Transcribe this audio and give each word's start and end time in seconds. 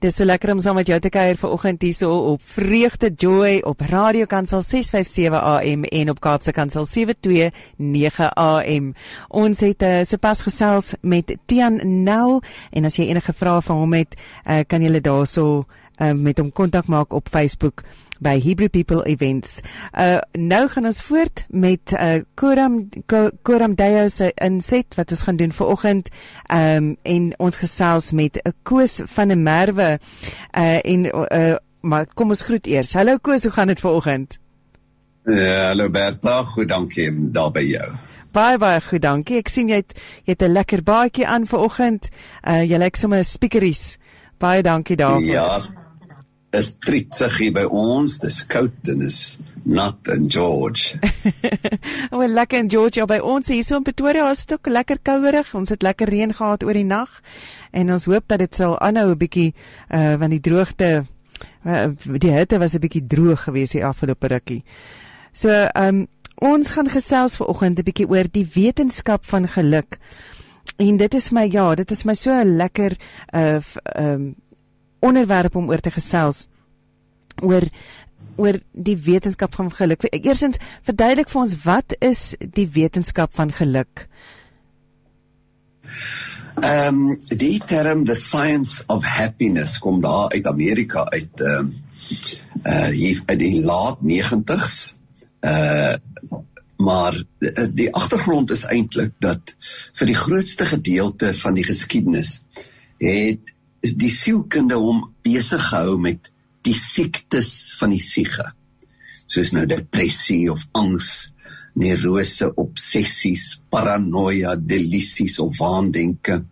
Dis 0.00 0.16
so 0.16 0.24
lekker 0.24 0.48
om 0.54 0.60
saam 0.64 0.78
met 0.80 0.88
jou 0.88 0.96
te 0.96 1.10
kuier 1.12 1.36
vanoggend 1.36 1.82
hierso 1.84 2.08
op 2.30 2.40
Vreugde 2.40 3.10
Joy 3.12 3.58
op 3.68 3.82
Radio 3.84 4.24
Kansel 4.24 4.62
657 4.64 5.34
AM 5.36 5.82
en 5.84 6.10
op 6.10 6.22
Kaapse 6.24 6.54
Kansel 6.56 6.86
729 6.88 8.30
AM. 8.32 8.86
Ons 9.28 9.60
het 9.60 9.84
uh, 9.84 9.98
sopas 10.08 10.40
gesels 10.46 10.94
met 11.04 11.34
Tian 11.44 11.76
Nel 11.84 12.40
en 12.72 12.88
as 12.88 12.96
jy 12.96 13.10
enige 13.10 13.34
vrae 13.36 13.60
vir 13.60 13.76
hom 13.82 13.92
het, 13.98 14.16
uh, 14.46 14.62
kan 14.64 14.80
jy 14.80 15.02
daarso 15.04 15.66
uh, 16.00 16.12
met 16.12 16.38
hom 16.38 16.52
kontak 16.52 16.86
maak 16.86 17.12
op 17.12 17.28
Facebook 17.28 17.84
by 18.20 18.40
Hebrew 18.40 18.68
People 18.68 19.02
Events. 19.06 19.60
Uh 19.98 20.20
nou 20.32 20.68
gaan 20.68 20.84
ons 20.84 21.02
voort 21.02 21.44
met 21.48 21.92
uh 21.96 22.20
Koram 22.34 22.88
Koram 23.42 23.74
Dayo 23.74 24.08
se 24.08 24.32
inset 24.36 24.94
wat 24.94 25.10
ons 25.10 25.22
gaan 25.22 25.36
doen 25.40 25.52
vir 25.52 25.66
oggend. 25.66 26.10
Um 26.52 26.96
en 27.02 27.32
ons 27.38 27.56
gesels 27.56 28.12
met 28.12 28.36
'n 28.36 28.48
uh, 28.48 28.52
Koos 28.62 29.00
van 29.04 29.28
der 29.28 29.38
Merwe. 29.38 29.98
Uh 30.56 30.78
en 30.84 31.06
uh 31.06 31.56
maar 31.80 32.06
kom 32.14 32.28
ons 32.28 32.42
groet 32.42 32.66
eers. 32.66 32.92
Hallo 32.92 33.16
Koos, 33.18 33.42
hoe 33.42 33.52
gaan 33.52 33.66
dit 33.66 33.80
vir 33.80 33.90
oggend? 33.90 34.38
Ja, 35.24 35.66
hallo 35.66 35.90
Bertha, 35.90 36.42
goed 36.42 36.68
dankie 36.68 37.30
daar 37.32 37.50
by 37.50 37.60
jou. 37.60 37.90
Baie 38.32 38.58
baie 38.58 38.80
goed, 38.80 39.02
dankie. 39.02 39.38
Ek 39.38 39.48
sien 39.48 39.68
jy 39.68 39.80
het 39.80 39.96
jy 40.24 40.32
het 40.32 40.42
'n 40.42 40.52
lekker 40.52 40.82
baadjie 40.82 41.26
aan 41.26 41.46
vir 41.46 41.58
oggend. 41.58 42.08
Uh 42.46 42.62
jy 42.62 42.78
lyk 42.78 42.96
sommer 42.96 43.24
speakeries. 43.24 43.98
Baie 44.38 44.62
dankie 44.62 44.96
daarvoor. 44.96 45.24
Ja, 45.24 45.79
is 46.56 46.72
tritsig 46.82 47.36
hier 47.38 47.52
by 47.54 47.64
ons. 47.64 48.18
Dis 48.22 48.42
koud 48.50 48.90
en 48.90 49.04
is 49.06 49.38
nat 49.64 50.10
in 50.14 50.28
George. 50.30 50.98
o, 52.14 52.24
lekker 52.26 52.64
in 52.64 52.70
George 52.70 52.98
ja, 53.00 53.06
by 53.06 53.20
ons 53.22 53.50
hier 53.52 53.64
so 53.66 53.78
in 53.78 53.86
Pretoria 53.86 54.26
is 54.30 54.44
dit 54.46 54.56
ook 54.56 54.70
lekker 54.70 55.00
kouerig. 55.06 55.54
Ons 55.54 55.72
het 55.74 55.84
lekker 55.86 56.10
reën 56.10 56.34
gehad 56.34 56.64
oor 56.66 56.76
die 56.76 56.86
nag 56.86 57.20
en 57.76 57.92
ons 57.94 58.08
hoop 58.10 58.26
dat 58.32 58.42
dit 58.42 58.54
sal 58.54 58.78
aanhou 58.80 59.12
'n 59.12 59.20
bietjie 59.20 59.52
uh 59.94 60.16
want 60.18 60.34
die 60.34 60.42
droogte 60.42 61.06
uh, 61.64 61.88
die 62.04 62.32
hitte 62.32 62.58
was 62.58 62.74
'n 62.74 62.80
bietjie 62.80 63.06
droog 63.06 63.44
geweest 63.46 63.72
die 63.72 63.84
afgelope 63.84 64.26
rukkie. 64.26 64.64
So, 65.32 65.50
ehm 65.50 65.88
um, 65.88 66.08
ons 66.40 66.70
gaan 66.70 66.88
gesels 66.88 67.36
vanoggend 67.36 67.78
'n 67.78 67.84
bietjie 67.84 68.08
oor 68.08 68.26
die 68.30 68.48
wetenskap 68.54 69.24
van 69.24 69.48
geluk. 69.48 69.98
En 70.78 70.96
dit 70.96 71.14
is 71.14 71.30
my 71.30 71.48
ja, 71.52 71.74
dit 71.74 71.90
is 71.90 72.04
my 72.04 72.14
so 72.14 72.44
lekker 72.44 72.96
uh 73.34 73.60
ehm 73.94 74.12
um, 74.12 74.34
onderwerp 75.00 75.56
om 75.56 75.68
oor 75.68 75.80
te 75.80 75.90
gesels 75.90 76.48
oor 77.42 77.66
oor 78.40 78.56
die 78.72 78.96
wetenskap 78.96 79.54
van 79.54 79.68
geluk. 79.74 80.06
Eerstens 80.10 80.60
verduidelik 80.86 81.28
vir 81.28 81.40
ons 81.42 81.56
wat 81.64 81.96
is 82.00 82.22
die 82.40 82.68
wetenskap 82.72 83.34
van 83.36 83.52
geluk? 83.52 84.06
Ehm 86.60 87.00
um, 87.10 87.18
die 87.40 87.58
term 87.66 88.04
the 88.04 88.16
science 88.16 88.84
of 88.88 89.04
happiness 89.04 89.78
kom 89.78 90.00
daar 90.00 90.32
uit 90.32 90.46
Amerika 90.46 91.04
uit 91.12 91.40
ehm 91.40 91.72
uh 92.64 92.88
hier 92.90 93.20
in 93.26 93.38
die 93.38 93.64
laat 93.64 94.00
90s. 94.02 94.94
Uh 95.40 95.94
maar 96.80 97.12
die 97.76 97.90
agtergrond 97.94 98.50
is 98.50 98.64
eintlik 98.64 99.12
dat 99.20 99.52
vir 99.92 100.08
die 100.08 100.16
grootste 100.16 100.64
gedeelte 100.64 101.34
van 101.36 101.54
die 101.54 101.64
geskiedenis 101.64 102.38
het 102.96 103.52
die 103.80 104.12
sielkunde 104.12 104.76
hom 104.80 105.04
besig 105.24 105.62
gehou 105.70 105.96
met 106.00 106.30
die 106.66 106.76
siektes 106.76 107.74
van 107.80 107.94
die 107.94 108.02
siege. 108.02 108.44
Soos 109.30 109.54
nou 109.56 109.64
depressie 109.68 110.50
of 110.52 110.66
angs, 110.76 111.30
neurose, 111.80 112.50
obsessies, 112.60 113.54
paranoia, 113.72 114.56
delisies 114.56 115.38
of 115.40 115.56
waandenke. 115.60 116.42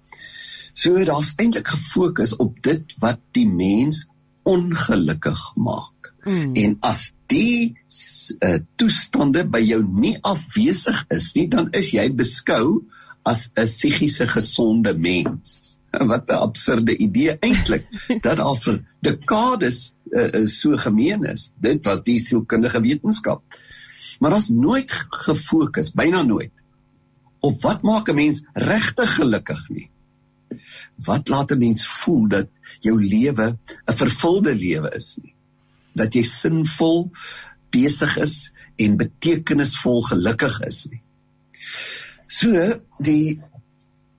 So 0.73 1.03
daar's 1.05 1.35
eintlik 1.37 1.69
gefokus 1.75 2.37
op 2.39 2.61
dit 2.63 2.95
wat 3.03 3.21
die 3.37 3.49
mens 3.51 4.07
ongelukkig 4.49 5.41
maak. 5.57 6.13
Mm. 6.25 6.55
En 6.55 6.77
as 6.87 7.13
die 7.31 7.75
uh, 7.75 8.59
toestande 8.81 9.45
by 9.49 9.61
jou 9.65 9.83
nie 9.83 10.17
afwesig 10.27 11.03
is 11.15 11.33
nie, 11.37 11.49
dan 11.51 11.69
is 11.77 11.93
jy 11.97 12.07
beskou 12.15 12.81
as 13.29 13.49
'n 13.57 13.67
psigiese 13.67 14.29
gesonde 14.29 14.95
mens. 14.95 15.78
Wat 15.91 16.31
'n 16.31 16.35
absurde 16.35 16.97
idee 16.97 17.39
eintlik 17.39 17.87
dat 18.27 18.39
al 18.39 18.57
vir 18.57 18.85
dekades 19.01 19.95
uh, 20.11 20.33
uh, 20.33 20.47
so 20.47 20.77
gemeen 20.77 21.25
is. 21.25 21.51
Dit 21.57 21.85
was 21.85 22.03
die 22.03 22.21
sielkundige 22.21 22.81
wetenskap. 22.81 23.43
Maar 24.19 24.31
daar's 24.31 24.49
nooit 24.49 24.91
gefokus, 25.09 25.93
byna 25.93 26.23
nooit 26.23 26.53
op 27.41 27.63
wat 27.63 27.83
maak 27.83 28.09
'n 28.09 28.15
mens 28.15 28.43
regtig 28.53 29.15
gelukkig 29.15 29.69
nie. 29.69 29.91
Wat 30.95 31.29
laat 31.29 31.51
'n 31.51 31.59
mens 31.59 31.87
voel 31.87 32.29
dat 32.29 32.49
jou 32.81 33.05
lewe 33.05 33.59
'n 33.87 33.93
vervulde 33.93 34.55
lewe 34.55 34.91
is 34.95 35.19
nie. 35.23 35.35
Dat 35.95 36.15
jy 36.15 36.23
sinvol 36.23 37.11
besig 37.71 38.17
is 38.17 38.53
en 38.77 38.97
betekenisvol 38.97 40.03
gelukkig 40.03 40.61
is 40.61 40.87
nie. 40.91 41.03
So 42.27 42.81
die 42.99 43.41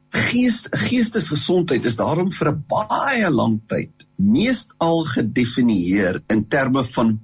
gees 0.10 0.66
geestesgesondheid 0.72 1.86
is 1.86 1.98
daarom 2.00 2.32
vir 2.32 2.52
'n 2.52 2.64
baie 2.68 3.30
lang 3.30 3.60
tyd 3.68 4.06
meestal 4.16 5.06
gedefinieer 5.06 6.22
in 6.28 6.48
terme 6.48 6.84
van 6.84 7.20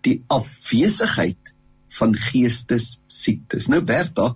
die 0.00 0.22
afwesigheid 0.26 1.54
van 1.98 2.14
geestesiektes. 2.14 3.68
Nou 3.68 3.82
Bertha, 3.82 4.34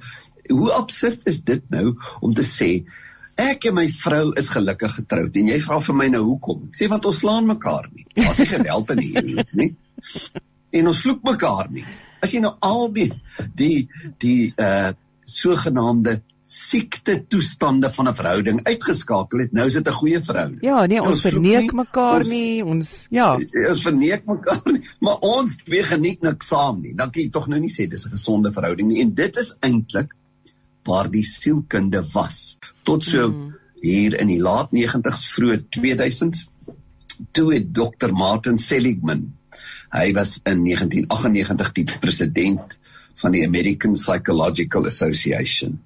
hoe 0.48 0.72
absurd 0.72 1.20
is 1.24 1.42
dit 1.42 1.62
nou 1.70 1.94
om 2.20 2.34
te 2.34 2.42
sê 2.42 2.84
ek 3.40 3.64
en 3.70 3.74
my 3.74 3.88
vrou 3.88 4.32
is 4.36 4.48
gelukkig 4.52 4.94
getroud 4.94 5.36
en 5.36 5.46
jy 5.46 5.60
vra 5.60 5.80
vir 5.80 5.94
my 5.94 6.08
nou 6.08 6.22
hoekom? 6.22 6.66
Ek 6.68 6.74
sê 6.82 6.88
want 6.88 7.06
ons 7.08 7.18
slaan 7.18 7.46
mekaar 7.46 7.88
nie. 7.94 8.06
Daar's 8.14 8.38
nie 8.38 8.50
geweld 8.50 8.90
in 8.90 8.98
hierdie 8.98 9.46
nie. 9.52 9.70
En 10.72 10.88
ons 10.88 11.00
vloek 11.04 11.22
mekaar 11.24 11.70
nie. 11.70 11.84
As 12.22 12.32
jy 12.34 12.40
nou 12.40 12.54
al 12.60 12.92
die 12.92 13.10
die 13.54 13.88
die 14.18 14.52
uh 14.56 14.92
sogenaamde 15.22 16.18
siekte 16.52 17.14
toestande 17.32 17.88
van 17.92 18.08
'n 18.08 18.14
verhouding 18.14 18.58
uitgeskakel 18.66 19.38
het, 19.38 19.52
nou 19.52 19.66
is 19.66 19.72
dit 19.72 19.88
'n 19.88 19.92
goeie 19.92 20.20
verhouding. 20.20 20.60
Ja, 20.60 20.86
nee, 20.86 21.00
ons, 21.00 21.08
ons 21.08 21.20
verneek 21.20 21.60
nie, 21.60 21.74
mekaar 21.74 22.14
ons, 22.14 22.28
nie, 22.28 22.64
ons 22.64 23.06
ja. 23.10 23.34
Ons 23.68 23.82
verneek 23.82 24.26
mekaar 24.26 24.72
nie, 24.72 24.82
maar 25.00 25.16
ons 25.18 25.56
twee 25.56 25.82
geniet 25.82 26.20
niks 26.20 26.46
saam 26.46 26.80
nie. 26.80 26.94
Dan 26.94 27.10
kan 27.10 27.22
jy 27.22 27.30
tog 27.30 27.48
nou 27.48 27.60
nie 27.60 27.72
sê 27.72 27.88
dis 27.88 28.04
'n 28.04 28.10
gesonde 28.10 28.52
verhouding 28.52 28.88
nie. 28.88 29.00
En 29.00 29.14
dit 29.14 29.36
is 29.36 29.56
eintlik 29.60 30.12
waar 30.84 31.10
die 31.10 31.24
sielkunde 31.24 32.04
was 32.12 32.58
tot 32.82 33.02
so 33.02 33.28
hmm. 33.30 33.54
hier 33.80 34.20
in 34.20 34.26
die 34.26 34.40
laat 34.40 34.70
90s 34.72 35.24
vroeg 35.32 35.64
2000s 35.70 36.48
toe 37.30 37.54
het 37.54 37.72
Dr. 37.74 38.12
Martin 38.12 38.58
Seligman 38.58 39.32
hy 39.92 40.12
was 40.12 40.40
in 40.44 40.64
1998 40.64 41.72
die 41.72 41.84
president 42.00 42.76
van 43.14 43.32
die 43.32 43.46
American 43.46 43.92
Psychological 43.92 44.86
Association 44.86 45.78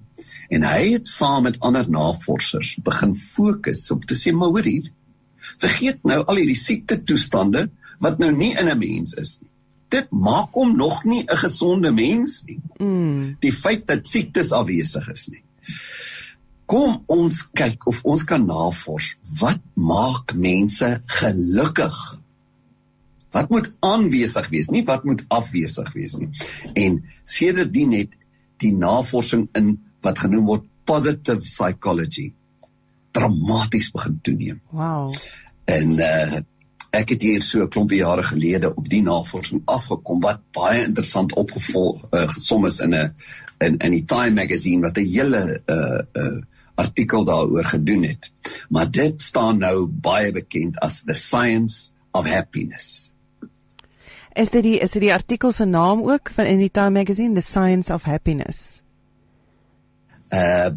en 0.49 0.63
hy 0.63 0.93
het 0.93 1.07
saam 1.07 1.43
met 1.43 1.59
ander 1.59 1.89
navorsers 1.89 2.75
begin 2.83 3.15
fokus 3.15 3.91
op 3.91 4.05
te 4.05 4.15
sê 4.15 4.33
maar 4.33 4.53
hoor 4.55 4.67
hier 4.67 4.91
vergeet 5.61 6.03
nou 6.07 6.21
al 6.25 6.41
hierdie 6.41 6.59
siekte 6.59 6.99
toestande 7.03 7.67
wat 8.03 8.19
nou 8.21 8.31
nie 8.31 8.53
in 8.59 8.69
'n 8.69 8.79
mens 8.79 9.13
is 9.13 9.37
nie. 9.41 9.49
Dit 9.89 10.11
maak 10.11 10.53
hom 10.53 10.75
nog 10.75 11.03
nie 11.03 11.23
'n 11.23 11.37
gesonde 11.37 11.91
mens 11.91 12.43
nie. 12.45 12.59
Mm. 12.79 13.37
die 13.39 13.53
feit 13.53 13.87
dat 13.87 14.07
siektes 14.07 14.51
afwesig 14.51 15.09
is 15.09 15.27
nie. 15.27 15.43
Kom 16.65 17.03
ons 17.05 17.49
kyk 17.53 17.87
of 17.87 18.03
ons 18.03 18.23
kan 18.23 18.45
navors 18.45 19.15
wat 19.39 19.59
maak 19.73 20.35
mense 20.35 21.01
gelukkig? 21.05 22.19
Wat 23.31 23.49
moet 23.49 23.71
aanwesig 23.79 24.49
wees 24.49 24.69
nie 24.69 24.83
wat 24.83 25.03
moet 25.03 25.23
afwesig 25.27 25.93
wees 25.93 26.15
nie. 26.15 26.29
En 26.73 27.03
sedertdien 27.23 27.91
het 27.91 28.09
die 28.57 28.73
navorsing 28.73 29.47
in 29.53 29.79
wat 30.07 30.23
genoem 30.23 30.45
word 30.47 30.67
positive 30.87 31.43
psychology 31.43 32.31
dramaties 33.17 33.89
begin 33.91 34.19
toeneem. 34.23 34.61
Wow. 34.71 35.11
En 35.65 35.99
uh 35.99 36.45
ek 36.97 37.09
het 37.13 37.21
hier 37.21 37.41
so 37.43 37.61
'n 37.61 37.69
klompie 37.69 37.99
jare 37.99 38.23
gelede 38.23 38.71
op 38.73 38.85
die 38.89 39.01
navorsing 39.03 39.61
afgekom 39.65 40.21
wat 40.23 40.39
baie 40.55 40.85
interessant 40.85 41.33
opgevolg 41.35 41.99
uh, 42.11 42.23
gesom 42.31 42.65
is 42.65 42.79
in 42.79 42.95
'n 42.95 43.11
in 43.59 43.77
in 43.77 43.91
die 43.91 44.05
Time 44.05 44.33
magazine 44.41 44.81
wat 44.81 44.97
'n 44.97 45.05
hele 45.05 45.61
uh 45.67 46.01
uh 46.23 46.39
artikel 46.75 47.23
daaroor 47.23 47.65
gedoen 47.65 48.03
het. 48.03 48.31
Maar 48.69 48.91
dit 48.91 49.21
staan 49.21 49.57
nou 49.57 49.85
baie 49.85 50.31
bekend 50.31 50.79
as 50.79 51.01
the 51.01 51.13
science 51.13 51.89
of 52.11 52.25
happiness. 52.25 53.13
Is 54.33 54.49
dit 54.49 54.63
die 54.63 54.79
is 54.79 54.91
dit 54.91 55.01
die 55.01 55.13
artikel 55.13 55.51
se 55.51 55.65
naam 55.65 56.05
ook 56.09 56.29
van 56.33 56.45
in 56.45 56.57
die 56.57 56.71
Time 56.71 56.99
magazine 56.99 57.33
the 57.33 57.41
science 57.41 57.93
of 57.93 58.03
happiness? 58.03 58.81
Uh 60.31 60.69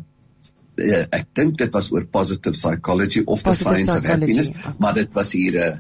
ek 0.81 1.27
dink 1.37 1.59
dit 1.59 1.73
was 1.75 1.91
oor 1.93 2.07
positive 2.09 2.57
psychology 2.57 3.23
of 3.27 3.43
the 3.43 3.53
science 3.55 3.91
psychology. 3.91 4.07
of 4.07 4.11
happiness 4.11 4.51
okay. 4.51 4.73
maar 4.79 4.95
dit 4.95 5.13
was 5.15 5.33
hier 5.33 5.53
'n 5.53 5.59
uh, 5.59 5.77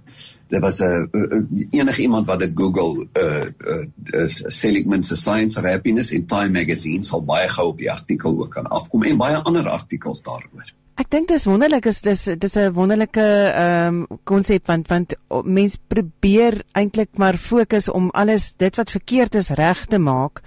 dit 0.48 0.60
was 0.60 0.80
'n 0.80 1.68
enige 1.70 2.02
iemand 2.02 2.26
wat 2.26 2.38
dit 2.38 2.52
Google 2.54 3.06
uh, 3.18 3.46
uh, 3.66 3.84
uh 4.12 4.28
Seligman 4.28 5.02
se 5.02 5.16
science 5.16 5.58
of 5.58 5.64
happiness 5.64 6.10
in 6.10 6.26
Time 6.26 6.50
magazine 6.50 7.02
sal 7.02 7.22
baie 7.22 7.48
gou 7.48 7.68
op 7.68 7.78
die 7.78 7.90
artikel 7.90 8.40
ook 8.40 8.50
kan 8.50 8.66
afkom 8.66 9.02
en 9.02 9.16
baie 9.16 9.36
ander 9.36 9.68
artikels 9.68 10.22
daaroor 10.22 10.74
Ek 11.00 11.08
dink 11.08 11.30
dis 11.30 11.46
wonderlik 11.48 11.86
is 11.86 12.02
dis 12.04 12.28
dis 12.38 12.56
'n 12.56 12.72
wonderlike 12.72 13.20
ehm 13.20 14.04
um, 14.10 14.18
konsep 14.24 14.66
want 14.66 14.88
want 14.88 15.14
mens 15.44 15.78
probeer 15.88 16.62
eintlik 16.72 17.08
maar 17.16 17.36
fokus 17.36 17.88
om 17.88 18.10
alles 18.10 18.52
dit 18.56 18.76
wat 18.76 18.90
verkeerd 18.90 19.34
is 19.34 19.48
reg 19.48 19.86
te 19.86 19.98
maak 19.98 20.42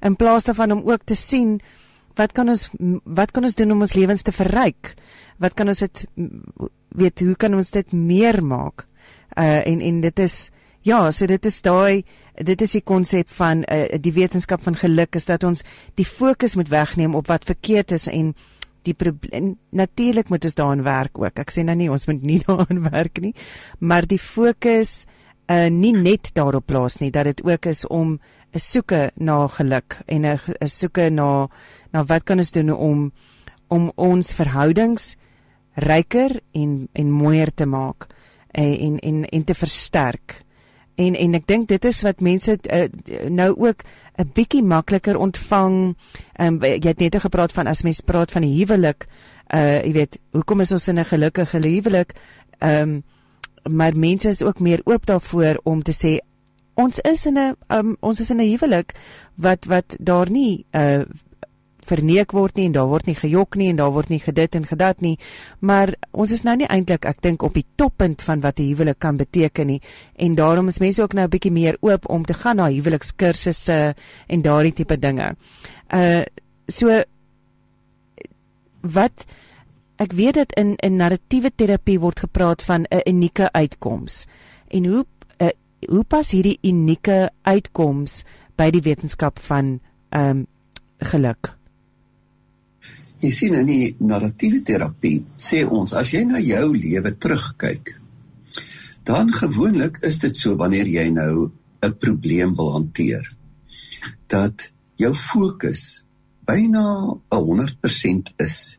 in 0.00 0.16
plaas 0.16 0.44
daarvan 0.44 0.72
om 0.72 0.90
ook 0.90 1.02
te 1.04 1.14
sien 1.14 1.60
wat 2.16 2.32
kan 2.32 2.48
ons 2.48 2.68
wat 3.04 3.32
kan 3.32 3.44
ons 3.44 3.56
doen 3.58 3.72
om 3.74 3.84
ons 3.84 3.94
lewens 3.94 4.24
te 4.24 4.34
verryk? 4.34 4.94
Wat 5.42 5.54
kan 5.54 5.68
ons 5.68 5.82
dit 5.84 6.04
weet 6.96 7.20
hoe 7.20 7.36
kan 7.36 7.54
ons 7.54 7.70
dit 7.70 7.92
meer 7.92 8.42
maak? 8.44 8.86
Uh 9.36 9.62
en 9.66 9.80
en 9.80 10.00
dit 10.00 10.24
is 10.24 10.50
ja, 10.86 11.10
so 11.12 11.26
dit 11.26 11.44
is 11.44 11.60
daai 11.62 12.04
dit 12.36 12.60
is 12.60 12.76
die 12.76 12.84
konsep 12.84 13.30
van 13.38 13.64
uh, 13.72 13.96
die 14.00 14.12
wetenskap 14.12 14.62
van 14.62 14.76
geluk 14.76 15.16
is 15.16 15.24
dat 15.28 15.44
ons 15.44 15.64
die 15.96 16.04
fokus 16.04 16.56
moet 16.56 16.68
wegneem 16.68 17.14
op 17.16 17.30
wat 17.32 17.48
verkeerd 17.48 17.94
is 17.96 18.06
en 18.12 18.34
die 18.86 18.94
probleem 18.94 19.56
natuurlik 19.74 20.28
moet 20.30 20.44
ons 20.44 20.54
daarin 20.54 20.84
werk 20.86 21.18
ook. 21.18 21.40
Ek 21.42 21.50
sê 21.50 21.64
nou 21.66 21.74
nie 21.78 21.90
ons 21.90 22.06
moet 22.06 22.22
nie 22.22 22.40
daarin 22.46 22.84
werk 22.86 23.20
nie, 23.24 23.34
maar 23.80 24.06
die 24.06 24.20
fokus 24.20 25.04
uh 25.46 25.68
nie 25.70 25.92
net 25.94 26.32
daarop 26.34 26.66
plaas 26.66 26.98
nie 26.98 27.12
dat 27.14 27.28
dit 27.30 27.44
ook 27.46 27.66
is 27.70 27.84
om 27.86 28.16
'n 28.56 28.62
soeke 28.62 29.10
na 29.16 29.48
geluk 29.48 30.00
en 30.06 30.24
'n 30.24 30.38
'n 30.60 30.68
soeke 30.68 31.10
na 31.10 31.48
na 31.92 32.04
wat 32.04 32.24
kan 32.24 32.38
ons 32.38 32.52
doen 32.52 32.70
om 32.70 33.12
om 33.68 33.92
ons 33.96 34.32
verhoudings 34.32 35.16
ryker 35.74 36.40
en 36.52 36.88
en 36.92 37.10
mooier 37.10 37.54
te 37.54 37.66
maak 37.66 38.06
en 38.50 38.78
en 38.78 38.98
en, 38.98 39.24
en 39.24 39.44
te 39.44 39.54
versterk. 39.54 40.42
En 40.96 41.14
en 41.14 41.34
ek 41.34 41.46
dink 41.46 41.68
dit 41.68 41.84
is 41.84 42.02
wat 42.02 42.20
mense 42.20 42.58
uh, 42.72 42.88
nou 43.28 43.52
ook 43.58 43.84
'n 44.18 44.30
bietjie 44.34 44.62
makliker 44.62 45.16
ontvang. 45.16 45.96
Um, 46.40 46.62
jy 46.62 46.88
het 46.88 46.98
net 47.00 47.20
gepraat 47.20 47.52
van 47.52 47.66
as 47.66 47.82
mens 47.82 48.00
praat 48.00 48.30
van 48.30 48.42
die 48.42 48.56
huwelik, 48.56 49.06
uh 49.54 49.84
jy 49.84 49.92
weet, 49.92 50.18
hoekom 50.32 50.60
is 50.60 50.72
ons 50.72 50.88
in 50.88 50.98
'n 50.98 51.04
gelukkige 51.04 51.58
huwelik? 51.58 52.14
Ehm 52.58 52.82
um, 52.82 53.04
maar 53.66 53.96
mense 53.96 54.28
is 54.28 54.42
ook 54.42 54.60
meer 54.60 54.80
oop 54.84 55.06
daarvoor 55.06 55.60
om 55.64 55.82
te 55.82 55.92
sê 55.92 56.20
ons 56.76 57.00
is 57.00 57.26
in 57.26 57.38
'n 57.38 57.56
um, 57.68 57.96
ons 58.00 58.20
is 58.20 58.30
in 58.30 58.40
'n 58.40 58.50
huwelik 58.50 58.94
wat 59.34 59.64
wat 59.64 59.96
daar 59.98 60.30
nie 60.30 60.66
uh 60.72 61.04
verneek 61.86 62.32
word 62.34 62.56
nie 62.58 62.66
en 62.66 62.74
daar 62.74 62.88
word 62.90 63.06
nie 63.06 63.14
gejok 63.14 63.56
nie 63.56 63.68
en 63.70 63.76
daar 63.76 63.92
word 63.94 64.10
nie 64.12 64.20
gedit 64.20 64.54
en 64.58 64.66
gedat 64.66 65.00
nie. 65.04 65.16
Maar 65.60 65.94
ons 66.10 66.32
is 66.34 66.42
nou 66.42 66.56
nie 66.56 66.66
eintlik 66.66 67.06
ek 67.08 67.22
dink 67.22 67.42
op 67.46 67.54
die 67.54 67.66
toppunt 67.76 68.22
van 68.22 68.40
wat 68.40 68.58
'n 68.58 68.68
huwelik 68.70 68.98
kan 68.98 69.16
beteken 69.16 69.66
nie. 69.66 69.80
En 70.16 70.34
daarom 70.34 70.68
is 70.68 70.78
mense 70.78 71.02
ook 71.02 71.14
nou 71.14 71.26
'n 71.26 71.30
bietjie 71.30 71.52
meer 71.52 71.76
oop 71.80 72.08
om 72.08 72.24
te 72.24 72.34
gaan 72.34 72.56
na 72.56 72.68
huwelikskursusse 72.70 73.94
en 74.26 74.42
daardie 74.42 74.72
tipe 74.72 74.98
dinge. 74.98 75.36
Uh 75.94 76.24
so 76.66 77.02
wat 78.80 79.24
ek 79.96 80.12
weet 80.12 80.34
dit 80.34 80.52
in 80.52 80.76
in 80.76 80.96
narratiewe 80.96 81.50
terapie 81.54 82.00
word 82.00 82.20
gepraat 82.20 82.62
van 82.62 82.86
'n 82.90 83.08
unieke 83.08 83.52
uitkoms 83.52 84.26
en 84.68 84.84
hoe 84.84 85.04
hoe 85.88 86.04
pas 86.04 86.30
hierdie 86.34 86.58
unieke 86.66 87.30
uitkoms 87.42 88.22
by 88.56 88.70
die 88.74 88.82
wetenskap 88.84 89.40
van 89.48 89.78
ehm 90.10 90.42
um, 90.42 90.46
geluk? 90.96 91.50
Jy 93.20 93.30
sien 93.32 93.54
in 93.58 93.68
die 93.68 93.96
narratiewe 94.00 94.62
terapie 94.64 95.18
sê 95.40 95.62
ons 95.64 95.92
as 95.96 96.12
jy 96.14 96.22
na 96.24 96.40
jou 96.40 96.70
lewe 96.72 97.12
terugkyk, 97.20 97.92
dan 99.04 99.28
gewoonlik 99.32 100.00
is 100.08 100.18
dit 100.24 100.36
so 100.36 100.56
wanneer 100.56 100.88
jy 100.88 101.10
nou 101.12 101.50
'n 101.82 101.92
probleem 102.00 102.54
wil 102.56 102.72
hanteer 102.72 103.28
dat 104.26 104.70
jou 104.96 105.12
fokus 105.14 106.04
byna 106.46 107.14
100% 107.30 108.32
is 108.36 108.78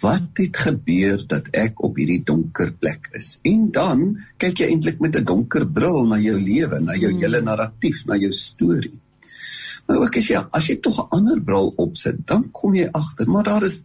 wat 0.00 0.38
het 0.38 0.56
gebeur 0.56 1.24
dat 1.26 1.48
ek 1.56 1.82
op 1.84 1.96
hierdie 1.98 2.22
donker 2.24 2.72
plek 2.72 3.08
is. 3.18 3.38
En 3.42 3.70
dan 3.74 4.04
kyk 4.38 4.62
jy 4.62 4.70
eintlik 4.70 5.00
met 5.00 5.16
'n 5.16 5.24
donker 5.24 5.66
bril 5.66 6.06
na 6.06 6.18
jou 6.18 6.38
lewe, 6.38 6.80
na 6.80 6.94
jou 6.94 7.10
hmm. 7.10 7.20
hele 7.20 7.40
narratief, 7.42 8.04
na 8.06 8.16
jou 8.16 8.32
storie. 8.32 8.98
Maar 9.86 10.04
ook 10.04 10.16
as 10.16 10.28
jy 10.28 10.44
as 10.52 10.66
jy 10.68 10.76
tog 10.76 10.98
'n 10.98 11.08
ander 11.10 11.40
bril 11.40 11.72
opsit, 11.76 12.26
dan 12.26 12.50
kom 12.52 12.74
jy 12.74 12.88
agter, 12.92 13.26
maar 13.28 13.44
daar 13.44 13.64
is 13.64 13.82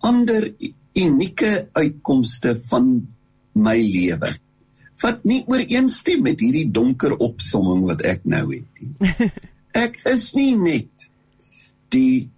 ander 0.00 0.52
unieke 0.94 1.68
uitkomste 1.72 2.60
van 2.68 3.06
my 3.52 3.78
lewe 3.80 4.34
wat 5.02 5.24
nie 5.24 5.42
ooreenstem 5.50 6.22
met 6.22 6.40
hierdie 6.40 6.70
donker 6.70 7.16
opsomming 7.16 7.82
wat 7.88 8.04
ek 8.06 8.24
nou 8.30 8.46
het 8.54 8.80
nie. 8.80 9.30
Ek 9.84 9.98
is 10.06 10.28
nie 10.38 10.54
net 10.54 11.08
die 11.90 12.30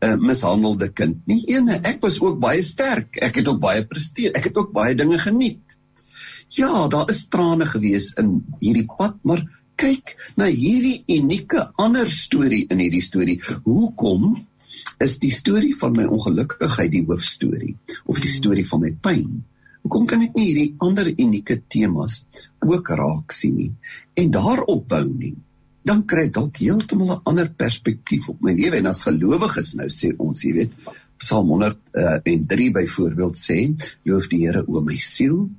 uh, 0.00 0.14
mishandelde 0.20 0.90
kind 0.92 1.20
nie. 1.30 1.42
Ene, 1.52 1.78
ek 1.82 2.00
was 2.04 2.18
ook 2.22 2.38
baie 2.42 2.62
sterk. 2.62 3.18
Ek 3.22 3.40
het 3.40 3.48
ook 3.50 3.60
baie 3.62 3.84
presteer. 3.86 4.34
Ek 4.34 4.50
het 4.50 4.56
ook 4.60 4.72
baie 4.74 4.96
dinge 4.98 5.18
geniet. 5.22 5.62
Ja, 6.54 6.86
daar 6.88 7.10
is 7.10 7.24
trane 7.28 7.66
gewees 7.66 8.12
in 8.20 8.36
hierdie 8.60 8.86
pad, 8.86 9.16
maar 9.26 9.42
kyk 9.80 10.14
na 10.38 10.46
hierdie 10.46 11.02
unieke 11.10 11.70
ander 11.80 12.10
storie 12.10 12.64
in 12.70 12.82
hierdie 12.82 13.02
storie. 13.02 13.40
Hoekom 13.64 14.36
is 15.02 15.16
die 15.22 15.32
storie 15.34 15.74
van 15.78 15.96
my 15.96 16.04
ongelukkigheid 16.06 16.92
die 16.92 17.04
hoofstorie 17.08 17.74
of 18.10 18.20
die 18.22 18.30
storie 18.30 18.66
van 18.68 18.84
my 18.84 18.92
pyn? 19.02 19.42
Hoekom 19.84 20.06
kan 20.08 20.22
ek 20.24 20.36
nie 20.38 20.46
hierdie 20.48 20.70
ander 20.84 21.10
unieke 21.10 21.58
temas 21.68 22.22
ook 22.64 22.88
raak 22.96 23.34
sien 23.36 23.58
nie 23.58 23.72
en 24.20 24.30
daarop 24.32 24.86
bou 24.88 25.04
nie? 25.10 25.34
Dan 25.84 26.04
kry 26.08 26.26
ek 26.28 26.34
dalk 26.34 26.60
heeltemal 26.62 27.16
'n 27.16 27.24
ander 27.30 27.48
perspektief 27.50 28.28
op 28.28 28.40
my 28.40 28.52
lewe 28.52 28.76
en 28.76 28.86
as 28.86 29.04
gelowiges 29.04 29.74
nou 29.74 29.88
sê 29.88 30.14
ons, 30.18 30.42
jy 30.42 30.52
weet, 30.52 30.72
Psalm 31.18 31.48
103 31.48 32.70
byvoorbeeld 32.72 33.36
sê, 33.38 33.58
loof 34.04 34.28
die 34.28 34.46
Here 34.46 34.64
o 34.66 34.80
my 34.80 34.96
siel 34.96 35.50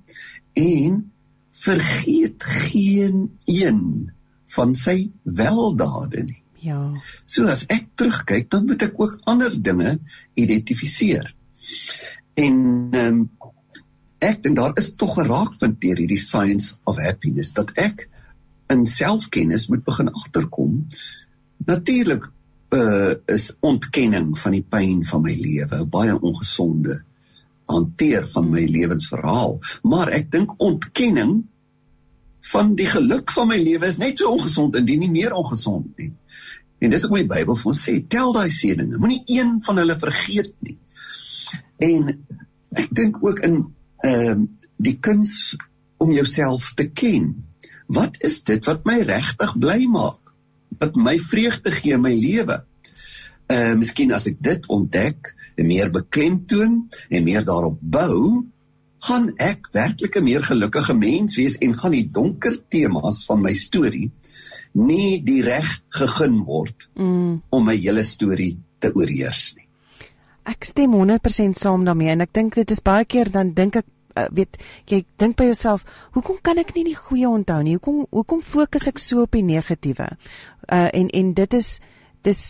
en 0.54 1.12
vergeet 1.52 2.44
geen 2.44 3.30
een 3.46 4.12
van 4.56 4.76
sy 4.76 5.10
weldade 5.24 6.24
nie. 6.24 6.42
Ja. 6.66 6.80
So 7.30 7.46
as 7.52 7.66
ek 7.70 7.92
terugkyk, 8.00 8.50
dan 8.50 8.66
moet 8.66 8.82
ek 8.88 8.98
ook 9.00 9.20
ander 9.30 9.54
dinge 9.54 10.00
identifiseer. 10.34 11.30
En 12.36 12.58
ehm 12.92 13.20
um, 13.22 13.30
ek 14.26 14.40
dink 14.42 14.56
daar 14.58 14.74
is 14.80 14.96
tog 14.96 15.20
'n 15.20 15.28
raakpunt 15.28 15.82
deur 15.82 16.00
hierdie 16.02 16.22
science 16.22 16.76
of 16.84 16.98
happiness 16.98 17.52
dat 17.54 17.70
ek 17.76 18.08
in 18.74 18.86
selfkennis 18.86 19.68
moet 19.68 19.84
begin 19.84 20.12
agterkom. 20.12 20.88
Natuurlik 21.66 22.32
uh 22.74 23.14
is 23.32 23.52
ontkenning 23.60 24.34
van 24.40 24.56
die 24.58 24.66
pyn 24.70 25.04
van 25.06 25.22
my 25.22 25.36
lewe 25.38 25.86
baie 25.86 26.16
ongesonde 26.20 27.04
hanteer 27.70 28.28
van 28.30 28.50
my 28.50 28.66
lewensverhaal, 28.70 29.60
maar 29.82 30.12
ek 30.14 30.32
dink 30.34 30.54
ontkenning 30.62 31.44
van 32.52 32.76
die 32.78 32.88
geluk 32.90 33.32
van 33.34 33.50
my 33.50 33.58
lewe 33.58 33.90
is 33.90 33.98
net 34.02 34.22
so 34.22 34.36
ongesond 34.36 34.76
en 34.78 34.86
nie 34.86 35.10
meer 35.10 35.34
ongesond 35.34 35.88
nie. 35.98 36.12
En 36.78 36.92
dis 36.94 37.06
ook 37.06 37.16
my 37.16 37.24
Bybel 37.26 37.58
vir 37.58 37.72
ons 37.72 37.84
sê, 37.88 37.96
tel 38.12 38.34
daai 38.36 38.52
seëninge, 38.54 39.00
moenie 39.02 39.24
een 39.32 39.56
van 39.66 39.82
hulle 39.82 39.96
vergeet 39.98 40.52
nie. 40.66 40.78
En 41.82 42.12
ek 42.78 42.92
dink 42.94 43.22
ook 43.24 43.42
in 43.48 43.64
ehm 44.06 44.46
uh, 44.46 44.52
die 44.76 44.98
kuns 45.00 45.56
om 46.04 46.12
jouself 46.12 46.74
te 46.76 46.90
ken. 46.92 47.30
Wat 47.88 48.18
is 48.24 48.42
dit 48.44 48.66
wat 48.66 48.86
my 48.86 49.02
regtig 49.02 49.58
bly 49.58 49.86
maak? 49.86 50.34
Wat 50.80 50.96
my 50.96 51.18
vreugde 51.20 51.72
gee 51.72 51.94
in 51.94 52.02
my 52.02 52.14
lewe? 52.14 52.64
Uh 53.52 53.74
miskien 53.78 54.12
as 54.12 54.26
ek 54.28 54.42
dit 54.42 54.66
ontdek, 54.68 55.36
en 55.56 55.68
meer 55.68 55.92
beklemtoon 55.92 56.84
en 57.10 57.24
meer 57.24 57.46
daarop 57.46 57.80
bou, 57.80 58.46
gaan 59.06 59.32
ek 59.38 59.70
werklik 59.72 60.16
'n 60.18 60.24
meer 60.24 60.44
gelukkige 60.44 60.94
mens 60.94 61.36
wees 61.36 61.58
en 61.58 61.78
gaan 61.78 61.92
die 61.92 62.10
donker 62.12 62.58
temas 62.70 63.26
van 63.26 63.42
my 63.42 63.54
storie 63.54 64.12
nie 64.74 65.22
die 65.24 65.42
reg 65.42 65.82
gegeen 65.90 66.44
word 66.44 66.90
mm. 66.96 67.42
om 67.50 67.66
my 67.66 67.76
hele 67.76 68.04
storie 68.04 68.58
te 68.80 68.92
oorheers 68.96 69.56
nie. 69.56 69.68
Ek 70.44 70.64
stem 70.64 70.94
100% 70.94 71.56
saam 71.56 71.86
daarmee 71.86 72.10
en 72.10 72.22
ek 72.22 72.34
dink 72.34 72.56
dit 72.56 72.72
is 72.72 72.82
baie 72.82 73.06
keer 73.06 73.32
dan 73.32 73.54
dink 73.54 73.76
ek 73.76 73.86
uh, 74.16 74.28
weet 74.32 74.58
jy 74.90 75.04
dink 75.22 75.38
by 75.38 75.50
jouself 75.50 75.86
hoekom 76.16 76.40
kan 76.42 76.58
ek 76.58 76.74
nie 76.76 76.86
die 76.90 76.98
goeie 76.98 77.30
onthou 77.30 77.62
nie? 77.64 77.78
Hoekom 77.78 78.06
hoekom 78.12 78.42
fokus 78.42 78.88
ek 78.88 79.00
so 79.02 79.26
op 79.26 79.36
die 79.36 79.46
negatiewe? 79.46 80.10
Uh, 80.70 80.90
en 80.94 81.10
en 81.10 81.34
dit 81.34 81.54
is 81.54 81.80
dis 82.26 82.42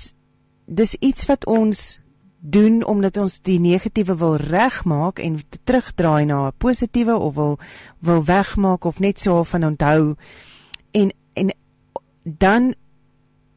dis 0.65 0.95
iets 1.01 1.27
wat 1.29 1.45
ons 1.45 1.99
doen 2.45 2.83
omdat 2.85 3.17
ons 3.17 3.39
die 3.41 3.59
negatiewe 3.59 4.15
wil 4.21 4.35
regmaak 4.37 5.19
en 5.19 5.39
terugdraai 5.65 6.25
na 6.25 6.47
'n 6.47 6.57
positiewe 6.57 7.15
of 7.17 7.35
wil 7.35 7.59
wil 7.99 8.23
wegmaak 8.23 8.85
of 8.85 8.99
net 8.99 9.19
so 9.19 9.43
van 9.43 9.63
onthou. 9.63 10.15
En 10.91 11.13
en 11.33 11.53
dan 12.23 12.75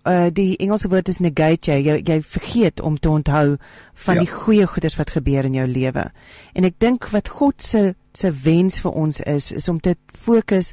uh 0.09 0.29
die 0.33 0.57
Engelse 0.57 0.89
woord 0.89 1.09
is 1.09 1.21
negate 1.21 1.71
jy, 1.71 1.79
jy 1.85 1.97
jy 2.07 2.19
vergeet 2.23 2.81
om 2.81 2.99
te 2.99 3.11
onthou 3.11 3.57
van 3.95 4.19
ja. 4.19 4.25
die 4.25 4.33
goeie 4.33 4.67
goeders 4.67 4.97
wat 4.97 5.15
gebeur 5.17 5.45
in 5.45 5.55
jou 5.55 5.67
lewe. 5.69 6.09
En 6.55 6.65
ek 6.65 6.79
dink 6.79 7.11
wat 7.15 7.29
God 7.29 7.63
se 7.63 7.95
se 8.13 8.33
wens 8.45 8.81
vir 8.83 8.93
ons 8.93 9.21
is 9.21 9.53
is 9.53 9.69
om 9.69 9.81
te 9.81 9.97
fokus 10.09 10.73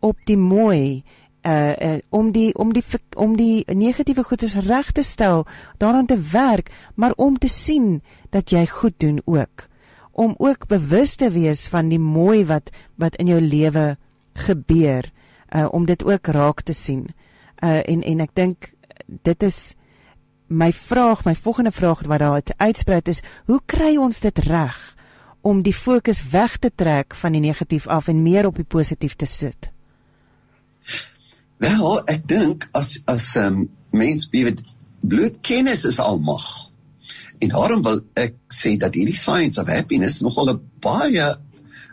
op 0.00 0.16
die 0.26 0.38
mooi 0.38 1.02
uh, 1.46 1.72
uh 1.76 1.98
om 2.10 2.32
die 2.32 2.54
om 2.54 2.72
die 2.72 2.84
om 3.16 3.36
die 3.36 3.64
negatiewe 3.68 4.24
goedes 4.24 4.56
reg 4.66 4.92
te 4.92 5.02
stel, 5.02 5.46
daaraan 5.78 6.06
te 6.06 6.18
werk, 6.32 6.72
maar 6.94 7.12
om 7.16 7.38
te 7.38 7.48
sien 7.48 8.00
dat 8.30 8.50
jy 8.50 8.66
goed 8.66 8.98
doen 8.98 9.20
ook. 9.26 9.70
om 10.20 10.34
ook 10.38 10.66
bewus 10.66 11.14
te 11.16 11.30
wees 11.30 11.68
van 11.68 11.88
die 11.88 11.98
mooi 11.98 12.44
wat 12.44 12.70
wat 13.00 13.16
in 13.16 13.30
jou 13.30 13.40
lewe 13.40 13.96
gebeur 14.46 15.08
uh 15.56 15.66
om 15.72 15.86
dit 15.86 16.04
ook 16.04 16.26
raak 16.26 16.60
te 16.60 16.72
sien. 16.72 17.08
Uh 17.60 17.80
en 17.84 18.02
en 18.02 18.20
ek 18.20 18.34
dink 18.34 18.72
dit 19.22 19.42
is 19.42 19.74
my 20.50 20.72
vraag, 20.72 21.24
my 21.24 21.34
volgende 21.34 21.70
vraag 21.70 22.02
wat 22.02 22.18
daar 22.18 22.42
uitsprei 22.56 23.00
is, 23.04 23.22
hoe 23.46 23.60
kry 23.66 23.96
ons 23.96 24.20
dit 24.20 24.38
reg 24.38 24.78
om 25.40 25.62
die 25.62 25.74
fokus 25.74 26.22
weg 26.30 26.56
te 26.58 26.70
trek 26.74 27.14
van 27.14 27.32
die 27.32 27.40
negatief 27.40 27.86
af 27.86 28.08
en 28.08 28.22
meer 28.22 28.46
op 28.46 28.56
die 28.56 28.66
positief 28.66 29.14
te 29.16 29.26
sit? 29.26 29.70
Wel, 31.60 32.00
ek 32.08 32.26
dink 32.28 32.68
as 32.72 32.98
as 33.04 33.36
'n 33.36 33.44
um, 33.44 33.70
mens 33.90 34.28
weet 34.30 34.62
bloot 35.00 35.40
kennis 35.40 35.84
is 35.84 35.98
almag. 35.98 36.70
En 37.38 37.48
daarom 37.48 37.82
wil 37.82 38.00
ek 38.14 38.34
sê 38.52 38.76
dat 38.76 38.94
hierdie 38.94 39.16
science 39.16 39.60
of 39.60 39.68
happiness 39.68 40.20
nogal 40.20 40.50
'n 40.50 40.60
baie 40.80 41.36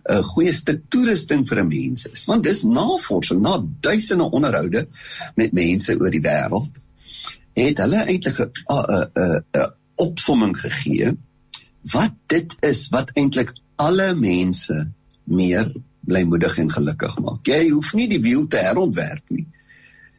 'n 0.07 0.23
goeie 0.23 0.53
stuk 0.53 0.83
toerusting 0.89 1.47
vir 1.47 1.59
'n 1.59 1.67
mens 1.67 2.07
is. 2.07 2.25
Want 2.25 2.43
dis 2.43 2.63
navorsing 2.63 3.41
na 3.41 3.63
duisende 3.79 4.31
onderhoude 4.31 4.87
met 5.35 5.53
mense 5.53 5.99
oor 5.99 6.11
die 6.11 6.21
wêreld 6.21 6.79
het 7.53 7.77
hulle 7.77 8.05
eintlik 8.05 8.39
'n 8.39 8.51
'n 8.67 9.11
'n 9.15 9.43
'n 9.53 9.73
opsomming 9.95 10.57
gegee 10.57 11.17
wat 11.91 12.13
dit 12.27 12.55
is 12.61 12.87
wat 12.89 13.11
eintlik 13.13 13.53
alle 13.75 14.15
mense 14.15 14.87
meer 15.23 15.71
blymoedig 16.07 16.57
en 16.57 16.71
gelukkig 16.71 17.19
maak. 17.19 17.47
Jy 17.47 17.69
hoef 17.69 17.93
nie 17.93 18.07
die 18.07 18.21
wiel 18.21 18.47
te 18.47 18.57
herontwerp 18.57 19.23
nie. 19.29 19.47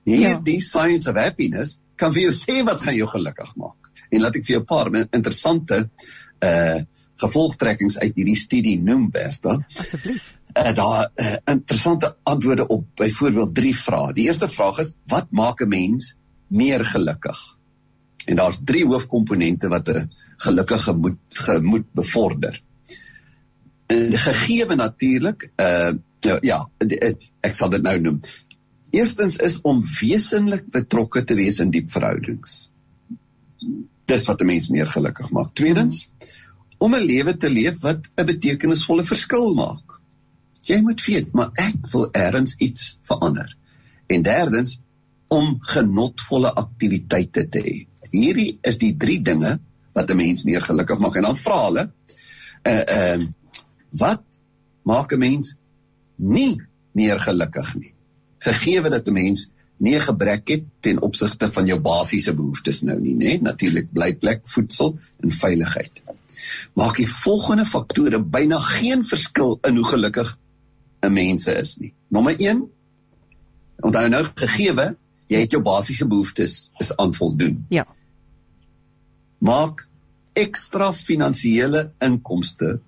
Hier 0.04 0.20
ja. 0.20 0.40
die 0.44 0.60
science 0.60 1.08
of 1.10 1.16
happiness 1.16 1.78
kan 1.96 2.12
vir 2.12 2.28
jou 2.28 2.34
sê 2.36 2.60
wat 2.64 2.80
gaan 2.84 2.96
jou 2.96 3.08
gelukkig 3.08 3.54
maak. 3.56 3.90
En 4.10 4.20
laat 4.20 4.36
ek 4.36 4.44
vir 4.44 4.56
jou 4.56 4.62
'n 4.62 4.72
paar 4.74 4.92
interessante 4.94 5.88
uh 6.44 6.80
gevolgtrekkings 7.18 7.98
uit 7.98 8.14
hierdie 8.14 8.38
studie 8.38 8.76
noem, 8.82 9.08
Bertha. 9.10 9.58
Asseblief. 9.68 10.34
Uh, 10.56 10.72
daar 10.74 11.10
uh, 11.14 11.34
interessante 11.44 12.16
antwoorde 12.22 12.66
op 12.66 12.86
byvoorbeeld 12.96 13.54
drie 13.54 13.74
vrae. 13.76 14.12
Die 14.16 14.26
eerste 14.26 14.48
vraag 14.48 14.78
is 14.78 14.94
wat 15.06 15.30
maak 15.30 15.60
'n 15.62 15.68
mens 15.68 16.14
meer 16.48 16.84
gelukkig. 16.84 17.38
En 18.26 18.36
daar's 18.36 18.60
drie 18.64 18.86
hoofkomponente 18.86 19.68
wat 19.68 19.88
'n 19.88 20.10
gelukkige 20.36 20.82
gemoed 20.82 21.18
gemoed 21.28 21.92
bevorder. 21.92 22.62
En 23.86 24.12
gegeewe 24.12 24.74
natuurlik, 24.74 25.50
uh 25.56 25.92
ja, 26.42 26.70
ek 27.40 27.54
sal 27.54 27.70
dit 27.70 27.82
nou 27.82 28.00
noem. 28.00 28.20
Eerstens 28.90 29.36
is 29.36 29.60
om 29.60 29.82
wesenlik 30.00 30.70
betrokke 30.70 31.24
te 31.24 31.34
wees 31.34 31.60
in 31.62 31.70
diep 31.70 31.90
verhoudings. 31.90 32.70
Dis 34.04 34.26
wat 34.26 34.40
'n 34.40 34.46
mens 34.46 34.68
meer 34.68 34.86
gelukkig 34.86 35.30
maak. 35.30 35.54
Tweedens, 35.54 36.10
om 36.78 36.94
'n 36.94 37.04
lewe 37.04 37.36
te 37.36 37.50
leef 37.50 37.80
wat 37.80 38.08
'n 38.16 38.26
betekenisvolle 38.26 39.04
verskil 39.04 39.54
maak. 39.54 40.00
Jy 40.62 40.80
moet 40.80 41.04
weet, 41.04 41.32
maar 41.32 41.50
ek 41.54 41.86
wil 41.92 42.08
eers 42.12 42.54
iets 42.58 42.98
verander. 43.02 43.56
En 44.06 44.22
derdens, 44.22 44.80
om 45.28 45.56
genotvolle 45.60 46.52
aktiwiteite 46.54 47.48
te 47.48 47.60
hê. 47.60 47.76
Hierdie 48.10 48.58
is 48.64 48.78
die 48.80 48.94
drie 48.96 49.20
dinge 49.22 49.58
wat 49.92 50.10
'n 50.10 50.16
mens 50.16 50.42
meer 50.42 50.62
gelukkig 50.62 50.98
maak 50.98 51.16
en 51.16 51.22
dan 51.22 51.36
vra 51.36 51.64
hulle 51.64 51.90
uh 52.64 52.84
uh 52.98 53.26
wat 53.90 54.22
maak 54.82 55.12
'n 55.12 55.18
mens 55.18 55.54
nie 56.16 56.56
meer 56.92 57.18
gelukkig 57.20 57.74
nie? 57.74 57.92
Gegeewe 58.38 58.88
dat 58.88 59.06
'n 59.06 59.12
mens 59.12 59.50
nie 59.78 59.94
'n 59.96 60.00
gebrek 60.00 60.48
het 60.48 60.64
ten 60.80 61.02
opsigte 61.02 61.50
van 61.50 61.66
jou 61.66 61.80
basiese 61.80 62.34
behoeftes 62.34 62.82
nou 62.82 63.00
nie, 63.00 63.14
né? 63.14 63.40
Natuurlik 63.40 63.92
blyplek, 63.92 64.40
voedsel 64.42 64.98
en 65.20 65.30
veiligheid. 65.30 66.02
Maak 66.74 66.96
die 66.96 67.08
volgende 67.08 67.64
faktore 67.64 68.20
byna 68.20 68.58
geen 68.58 69.04
verskil 69.04 69.58
in 69.68 69.76
hoe 69.76 69.86
gelukkig 69.86 70.36
'n 71.02 71.12
mens 71.12 71.46
is 71.46 71.76
nie. 71.76 71.94
Nommer 72.08 72.34
1 72.38 72.66
Onthou 73.80 74.08
nou 74.08 74.24
gegeewe 74.34 74.96
jy 75.28 75.44
het 75.44 75.54
jou 75.54 75.62
basiese 75.62 76.06
behoeftes 76.08 76.70
is 76.82 76.96
aan 76.96 77.12
voldoen. 77.14 77.60
Ja. 77.68 77.84
Maak 79.38 79.86
ekstra 80.38 80.92
finansiële 80.94 81.90
inkomste 82.04 82.78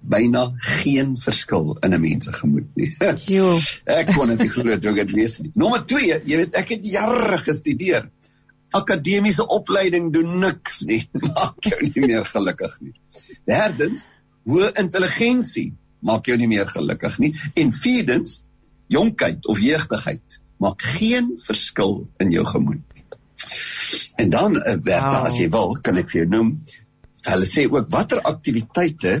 byna 0.00 0.46
geen 0.80 1.16
verskil 1.20 1.76
in 1.84 1.94
'n 1.94 2.00
mens 2.00 2.24
se 2.24 2.32
gemoed 2.32 2.68
nie. 2.74 2.90
Jo. 3.26 3.58
ek 4.00 4.14
kon 4.14 4.28
dit 4.28 4.48
glo 4.48 4.78
toe 4.78 4.90
ek 4.90 5.02
dit 5.02 5.12
lees 5.12 5.38
nie. 5.40 5.50
Nommer 5.54 5.84
2, 5.84 6.22
jy 6.24 6.36
weet 6.36 6.54
ek 6.54 6.68
het 6.68 6.84
jare 6.84 7.38
gestudeer. 7.38 8.08
Akademiese 8.76 9.46
opleiding 9.46 10.12
doen 10.14 10.38
niks 10.38 10.80
nie. 10.88 11.02
Maak 11.34 11.66
jou 11.66 11.80
nie 11.86 12.06
meer 12.06 12.26
gelukkig 12.28 12.76
nie. 12.80 12.94
Derdens, 13.48 14.06
hoë 14.48 14.74
intelligensie 14.80 15.70
maak 16.00 16.30
jou 16.30 16.36
nie 16.40 16.48
meer 16.48 16.68
gelukkig 16.70 17.18
nie. 17.20 17.34
En 17.60 17.72
vierdens, 17.76 18.38
jonkheid 18.88 19.46
of 19.52 19.60
jeugdigheid 19.60 20.38
maak 20.60 20.82
geen 20.96 21.34
verskil 21.44 22.02
in 22.20 22.32
jou 22.32 22.44
gemoed 22.48 22.80
nie. 22.94 23.04
En 24.20 24.32
dan 24.32 24.56
uh, 24.56 24.76
Bertha, 24.76 25.20
wow. 25.20 25.28
as 25.28 25.36
jy 25.40 25.48
wil, 25.52 25.74
kan 25.84 26.00
ek 26.00 26.08
vir 26.12 26.22
jou 26.22 26.30
noem. 26.32 26.50
Hulle 27.26 27.48
sê 27.48 27.66
ook 27.68 27.88
watter 27.92 28.20
aktiwiteite 28.28 29.14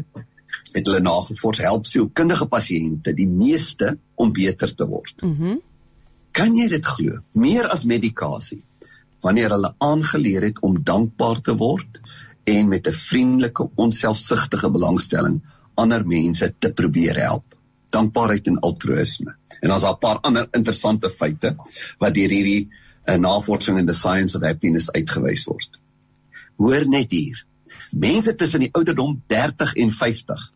het 0.70 0.86
hulle 0.86 1.02
nagevors 1.02 1.60
help 1.64 1.88
sielkundige 1.88 2.46
pasiënte 2.48 3.12
die 3.16 3.28
meeste 3.28 3.96
om 4.20 4.32
beter 4.32 4.72
te 4.76 4.88
word. 4.88 5.18
Mhm. 5.24 5.56
Mm 5.56 5.66
kan 6.30 6.54
jy 6.54 6.68
dit 6.70 6.86
glo? 6.86 7.16
Meer 7.42 7.66
as 7.74 7.82
medikasie. 7.90 8.60
Wanneer 9.20 9.50
hulle 9.50 9.74
aangeleer 9.78 10.42
het 10.42 10.60
om 10.60 10.82
dankbaar 10.82 11.40
te 11.40 11.56
word 11.56 12.00
en 12.44 12.68
met 12.68 12.86
'n 12.86 12.92
vriendelike, 12.92 13.70
onselfsugtige 13.74 14.70
belangstelling 14.70 15.40
ander 15.74 16.06
mense 16.06 16.54
te 16.58 16.72
probeer 16.72 17.16
help 17.16 17.50
dankbaarheid 17.90 18.46
en 18.46 18.58
altruïsme. 18.58 19.34
En 19.60 19.68
daar's 19.68 19.84
'n 19.84 19.98
paar 19.98 20.20
ander 20.20 20.48
interessante 20.50 21.10
feite 21.10 21.56
wat 21.98 22.14
deur 22.14 22.28
hierdie 22.28 22.68
uh, 23.04 23.14
navorsing 23.14 23.78
in 23.78 23.86
the 23.86 23.92
science 23.92 24.36
of 24.36 24.42
happiness 24.42 24.90
uitgewys 24.90 25.44
word. 25.44 25.78
Hoor 26.56 26.88
net 26.88 27.10
hier. 27.10 27.46
Mense 27.90 28.34
tussen 28.34 28.60
die 28.60 28.72
ouderdom 28.72 29.22
30 29.26 29.74
en 29.74 29.90
50 29.90 30.52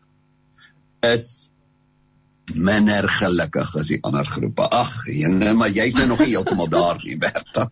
is 0.99 1.51
minder 2.53 3.07
gelukkig 3.09 3.75
as 3.79 3.89
die 3.89 3.99
ander 4.05 4.25
groepe. 4.25 4.67
Ag, 4.69 4.91
jene, 5.09 5.53
maar 5.57 5.69
jy's 5.73 5.95
nou 5.97 6.07
nog 6.13 6.21
nie 6.21 6.33
heeltemal 6.33 6.69
daar 6.69 7.01
nie, 7.03 7.17
Bertha. 7.17 7.69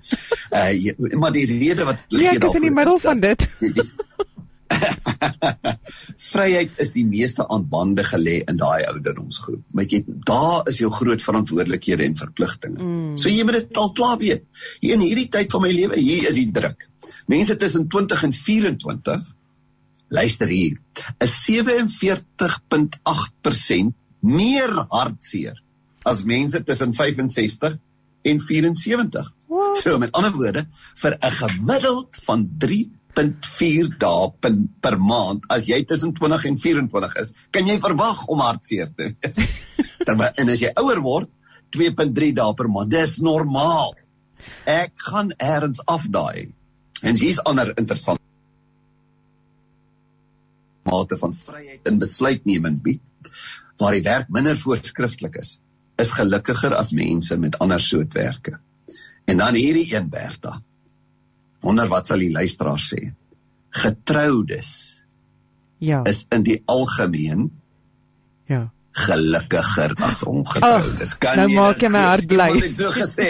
Uh 0.50 0.92
maar 1.20 1.34
die 1.36 1.46
rede 1.46 1.86
wat 1.86 1.98
lê. 2.10 2.28
Ja, 2.28 2.32
ek 2.38 2.48
is 2.50 2.60
in 2.60 2.68
die 2.68 2.74
middel 2.74 3.00
van 3.04 3.22
dit. 3.24 3.46
Vryheid 6.34 6.80
is 6.82 6.90
die 6.96 7.06
meeste 7.06 7.46
aan 7.48 7.68
bande 7.70 8.04
gelê 8.08 8.40
in 8.50 8.58
daai 8.58 8.82
ouderdomsgroep. 8.90 9.62
Maar 9.78 9.86
jy 9.90 10.02
daar 10.08 10.68
is 10.72 10.80
jou 10.82 10.90
groot 10.94 11.22
verantwoordelikhede 11.22 12.04
en 12.08 12.18
verpligtinge. 12.18 12.82
Mm. 12.82 13.14
So 13.22 13.30
jy 13.30 13.44
moet 13.46 13.60
dit 13.62 13.78
al 13.78 13.92
klaar 13.94 14.18
weet. 14.22 14.44
Hier 14.82 14.94
in 14.98 15.06
hierdie 15.06 15.30
tyd 15.34 15.52
van 15.54 15.62
my 15.66 15.72
lewe, 15.74 15.96
hier 16.00 16.30
is 16.30 16.36
die 16.40 16.52
druk. 16.56 16.80
Mense 17.30 17.56
tussen 17.60 17.88
20 17.92 18.24
en 18.30 18.34
24 18.34 19.22
luister 20.14 20.48
hier, 20.48 20.78
is 21.24 21.50
47.8% 21.50 24.03
meer 24.24 24.72
hartseer 24.92 25.60
as 26.08 26.24
mense 26.28 26.60
tussen 26.64 26.94
65 26.96 27.78
en 28.24 28.40
74. 28.40 29.30
What? 29.48 29.78
So 29.84 30.00
met 30.00 30.12
ander 30.16 30.32
woorde, 30.32 30.66
vir 30.96 31.18
'n 31.20 31.32
gemiddeld 31.32 32.16
van 32.26 32.48
0.4 32.58 33.98
dae 33.98 34.32
per, 34.40 34.56
per 34.80 34.98
maand 35.00 35.44
as 35.50 35.66
jy 35.66 35.84
tussen 35.84 36.14
20 36.14 36.46
en 36.46 36.58
24 36.58 37.16
is, 37.22 37.34
kan 37.52 37.68
jy 37.68 37.80
verwag 37.80 38.26
om 38.28 38.40
hartseer 38.40 38.92
te 38.96 39.14
wees. 39.22 39.40
Terwyl 40.08 40.32
en 40.36 40.50
as 40.50 40.60
jy 40.60 40.72
ouer 40.76 41.02
word, 41.02 41.30
2.3 41.72 42.34
dae 42.34 42.54
per 42.54 42.68
maand. 42.68 42.92
Dis 42.92 43.20
normaal. 43.20 43.96
Ek 44.66 44.94
gaan 44.98 45.34
eers 45.38 45.80
afdaai. 45.86 46.52
En 47.04 47.16
hier's 47.16 47.40
ander 47.44 47.74
interessant 47.78 48.20
mate 50.84 51.18
van 51.18 51.34
vryheid 51.34 51.88
in 51.90 52.00
besluitneming 52.00 52.82
bied 52.84 53.02
waar 53.82 53.96
die 53.96 54.06
werk 54.06 54.30
minder 54.34 54.58
voorskrifklik 54.58 55.40
is 55.42 55.58
is 56.02 56.12
gelukkiger 56.18 56.74
as 56.74 56.90
mense 56.92 57.36
met 57.38 57.60
ander 57.62 57.80
soortwerke. 57.80 58.56
En 59.30 59.38
dan 59.38 59.54
hierdie 59.54 59.86
een 59.94 60.10
Bertha 60.10 60.56
wonder 61.62 61.88
wat 61.88 62.10
sal 62.10 62.24
die 62.26 62.32
luisteraar 62.34 62.82
sê. 62.82 63.12
Getroudes. 63.70 64.72
Ja. 65.78 66.02
Is 66.10 66.26
in 66.34 66.44
die 66.44 66.58
algemeen 66.66 67.52
ja 68.50 68.66
gelukkiger 68.94 69.96
as 70.06 70.22
ongetroudes. 70.24 71.16
Kan 71.22 71.40
nou 71.42 71.48
jy 71.50 71.58
maak 71.58 71.82
jy 71.82 71.90
my 71.92 72.04
hart 72.06 72.28
bly. 72.30 72.50
Iemand 72.54 72.68
het 72.68 72.82
so 72.82 72.92
gesê. 72.94 73.30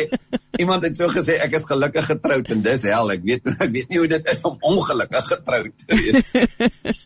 Iemand 0.59 0.88
het 0.88 1.00
so 1.00 1.07
gesê 1.12 1.38
ek 1.45 1.55
is 1.59 1.67
gelukkig 1.69 2.09
getroud 2.12 2.51
en 2.51 2.63
dis 2.65 2.83
hel. 2.89 3.13
Ek 3.15 3.23
weet 3.23 3.51
ek 3.65 3.71
weet 3.71 3.93
nie 3.93 4.01
hoe 4.01 4.09
dit 4.12 4.31
is 4.33 4.43
om 4.47 4.57
ongelukkig 4.73 5.29
getroud 5.31 5.85
te 5.85 6.00
wees. 6.01 6.33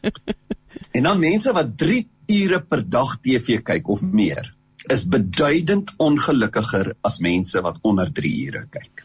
en 0.97 1.09
dan 1.09 1.21
mense 1.21 1.53
wat 1.53 1.75
3 1.77 2.01
ure 2.27 2.59
per 2.61 2.83
dag 2.83 3.17
TV 3.23 3.59
kyk 3.63 3.89
of 3.89 4.03
meer 4.03 4.53
is 4.91 5.03
beduidend 5.07 5.91
ongelukkiger 5.99 6.93
as 7.07 7.19
mense 7.23 7.59
wat 7.63 7.79
onder 7.87 8.11
3 8.13 8.31
ure 8.47 8.63
kyk. 8.71 9.03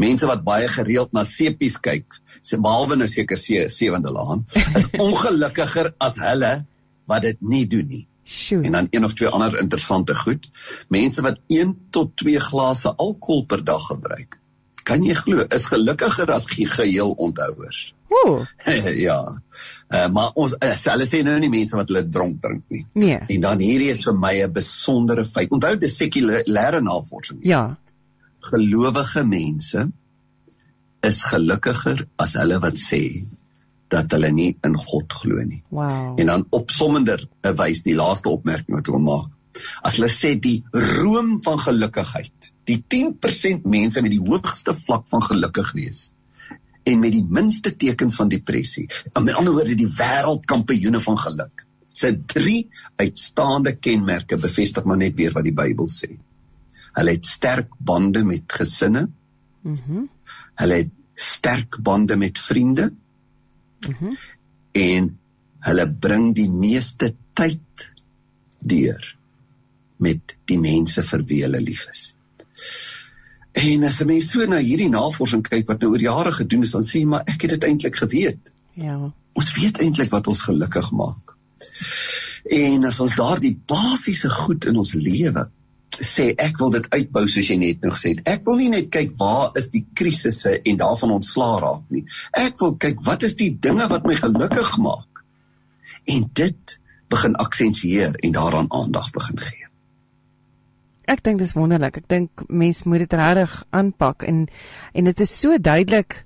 Mense 0.00 0.28
wat 0.28 0.44
baie 0.44 0.68
gereeld 0.72 1.12
na 1.16 1.24
sepies 1.28 1.76
kyk, 1.80 2.18
se 2.42 2.58
behalwe 2.60 2.96
nou 2.96 3.08
seker 3.08 3.38
se 3.40 3.66
sewende 3.72 4.12
laan, 4.12 4.44
is 4.76 4.88
ongelukkiger 5.06 5.92
as 6.02 6.18
hulle 6.20 6.52
wat 7.08 7.24
dit 7.24 7.40
nie 7.40 7.64
doen 7.68 7.88
nie. 7.88 8.04
Sjoe. 8.26 8.64
En 8.66 8.72
dan 8.72 8.88
een 8.90 9.04
of 9.06 9.14
twee 9.14 9.30
ander 9.30 9.54
interessante 9.60 10.14
goed. 10.24 10.48
Mense 10.90 11.22
wat 11.22 11.38
1 11.46 11.76
tot 11.94 12.16
2 12.18 12.40
glase 12.48 12.90
alkohol 12.96 13.44
per 13.46 13.62
dag 13.64 13.84
gebruik, 13.86 14.40
kan 14.82 15.04
jy 15.06 15.14
glo, 15.14 15.46
is 15.54 15.68
gelukkiger 15.70 16.32
as 16.34 16.48
geheel 16.50 17.14
onthouers. 17.22 17.92
Ooh. 18.08 18.46
ja. 19.08 19.18
Uh, 19.88 20.08
maar 20.12 20.30
ons 20.34 20.54
uh, 20.58 20.72
hulle 20.90 21.06
sê 21.08 21.22
nou 21.26 21.36
nie 21.42 21.50
mense 21.52 21.76
wat 21.78 21.90
hulle 21.90 22.04
dronk 22.08 22.40
drink 22.42 22.64
nie. 22.74 22.84
Nee. 22.98 23.20
En 23.36 23.46
dan 23.48 23.62
hierdie 23.62 23.92
is 23.94 24.04
vir 24.06 24.16
my 24.18 24.34
'n 24.44 24.52
besondere 24.52 25.24
feit. 25.24 25.50
Onthou 25.50 25.76
dis 25.76 25.96
sekulêre 25.96 26.80
navorsing. 26.82 27.40
Ja. 27.42 27.76
Gelowige 28.50 29.24
mense 29.26 29.88
is 31.02 31.22
gelukkiger 31.22 32.06
as 32.18 32.34
hulle 32.34 32.58
wat 32.62 32.78
sê 32.78 33.26
dat 33.88 34.10
hulle 34.12 34.32
nie 34.34 34.56
in 34.66 34.74
God 34.76 35.12
glo 35.12 35.42
nie. 35.46 35.62
Wow. 35.70 36.18
En 36.18 36.26
dan 36.26 36.46
opsommender 36.50 37.22
wys 37.42 37.82
die 37.86 37.94
laaste 37.94 38.28
opmerking 38.28 38.74
wat 38.78 38.90
hulle 38.90 39.02
maak. 39.02 39.30
As 39.86 39.96
hulle 39.96 40.10
sê 40.12 40.34
die 40.40 40.64
room 40.72 41.38
van 41.42 41.58
gelukigheid, 41.62 42.50
die 42.66 42.82
10% 42.82 43.64
mense 43.64 44.02
met 44.02 44.12
die 44.12 44.20
hoogste 44.20 44.74
vlak 44.74 45.06
van 45.08 45.22
gelukkig 45.22 45.72
wees 45.78 46.10
en 46.86 47.02
met 47.02 47.14
die 47.14 47.24
minste 47.24 47.72
tekens 47.76 48.16
van 48.18 48.30
depressie. 48.30 48.86
In 49.12 49.24
met 49.26 49.34
ander 49.34 49.54
woorde 49.56 49.74
die 49.78 49.90
wêreldkampioene 49.90 51.00
van 51.02 51.18
geluk. 51.18 51.64
Se 51.96 52.12
drie 52.30 52.68
uitstaande 53.00 53.74
kenmerke 53.76 54.38
bevestig 54.38 54.84
maar 54.84 55.00
net 55.00 55.16
weer 55.18 55.34
wat 55.34 55.46
die 55.48 55.56
Bybel 55.56 55.88
sê. 55.90 56.12
Hulle 56.96 57.16
het 57.16 57.26
sterk 57.26 57.72
bande 57.78 58.24
met 58.24 58.52
gesinne. 58.60 59.08
Mhm. 59.62 59.74
Mm 59.92 60.12
hulle 60.56 60.74
het 60.74 60.92
sterk 61.14 61.76
bande 61.84 62.16
met 62.16 62.38
vriende. 62.38 62.92
Mhm. 63.88 64.04
Mm 64.04 64.16
en 64.76 65.10
hulle 65.66 65.86
bring 65.88 66.30
die 66.36 66.50
meeste 66.52 67.14
tyd 67.36 67.86
deur 68.60 69.06
met 70.02 70.36
die 70.50 70.58
mense 70.60 71.04
vir 71.10 71.24
wie 71.30 71.42
hulle 71.46 71.62
lief 71.64 71.86
is. 71.90 72.02
En 73.56 73.84
as 73.84 74.00
'n 74.00 74.06
mens 74.06 74.30
so 74.30 74.44
na 74.46 74.56
hierdie 74.60 74.88
navorsing 74.88 75.42
kyk 75.42 75.68
wat 75.68 75.80
nou 75.80 75.90
oor 75.90 76.00
jare 76.00 76.32
gedoen 76.32 76.62
is, 76.62 76.72
dan 76.72 76.82
sê 76.82 77.00
jy 77.00 77.06
maar 77.06 77.24
ek 77.24 77.42
het 77.42 77.50
dit 77.50 77.64
eintlik 77.64 77.96
geweet. 77.96 78.38
Ja. 78.74 79.12
Ons 79.32 79.54
weet 79.54 79.80
eintlik 79.80 80.10
wat 80.10 80.26
ons 80.26 80.40
gelukkig 80.40 80.90
maak. 80.90 81.36
En 82.44 82.84
as 82.84 83.00
ons 83.00 83.14
daardie 83.14 83.56
basiese 83.66 84.30
goed 84.30 84.64
in 84.64 84.76
ons 84.76 84.92
lewe 84.94 85.48
sê 85.96 86.34
ek 86.36 86.58
wil 86.60 86.70
dit 86.70 86.86
uitbou 86.92 87.24
soos 87.28 87.48
jy 87.48 87.56
net 87.56 87.82
nou 87.82 87.92
gesê 87.94 88.12
het. 88.14 88.22
Ek 88.28 88.44
wil 88.44 88.58
nie 88.60 88.68
net 88.68 88.90
kyk 88.92 89.14
waar 89.16 89.56
is 89.56 89.70
die 89.72 89.86
krisisse 89.96 90.58
en 90.60 90.76
daarvan 90.76 91.16
ontslaa 91.16 91.60
raak 91.62 91.84
nie. 91.88 92.04
Ek 92.36 92.60
wil 92.60 92.76
kyk 92.76 93.00
wat 93.06 93.22
is 93.22 93.36
die 93.40 93.50
dinge 93.50 93.88
wat 93.88 94.04
my 94.04 94.14
gelukkig 94.14 94.76
maak. 94.78 95.24
En 96.04 96.28
dit 96.32 96.78
begin 97.08 97.36
aksentueer 97.40 98.14
en 98.20 98.32
daaraan 98.32 98.68
aandag 98.68 99.10
begin 99.10 99.40
gee. 99.40 99.65
Ek 101.06 101.22
dink 101.22 101.38
dis 101.38 101.54
wonderlik. 101.54 102.00
Ek 102.02 102.08
dink 102.08 102.46
mense 102.48 102.88
moet 102.88 103.04
dit 103.04 103.12
regtig 103.12 103.64
aanpak 103.70 104.24
en 104.26 104.46
en 104.92 105.04
dit 105.04 105.20
is 105.20 105.40
so 105.40 105.58
duidelik 105.58 106.24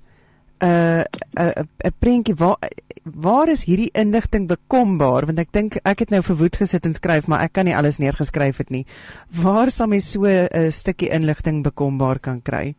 'n 0.61 0.65
uh, 0.65 1.03
'n 1.37 1.67
'n 1.85 1.93
prentjie 1.99 2.35
waar 2.35 2.57
waar 3.03 3.49
is 3.49 3.63
hierdie 3.65 3.89
inligting 3.93 4.47
bekombaar 4.47 5.25
want 5.25 5.39
ek 5.39 5.51
dink 5.51 5.77
ek 5.83 5.99
het 5.99 6.09
nou 6.09 6.21
verwoed 6.21 6.55
gesit 6.55 6.85
en 6.85 6.93
skryf 6.93 7.27
maar 7.27 7.41
ek 7.41 7.53
kan 7.53 7.65
nie 7.65 7.75
alles 7.75 7.97
neergeskryf 7.97 8.57
het 8.57 8.69
nie. 8.69 8.85
Waar 9.29 9.71
sal 9.71 9.87
mens 9.87 10.11
so 10.11 10.25
'n 10.25 10.47
uh, 10.53 10.69
stukkie 10.71 11.09
inligting 11.09 11.63
bekombaar 11.63 12.19
kan 12.19 12.41
kry? 12.41 12.75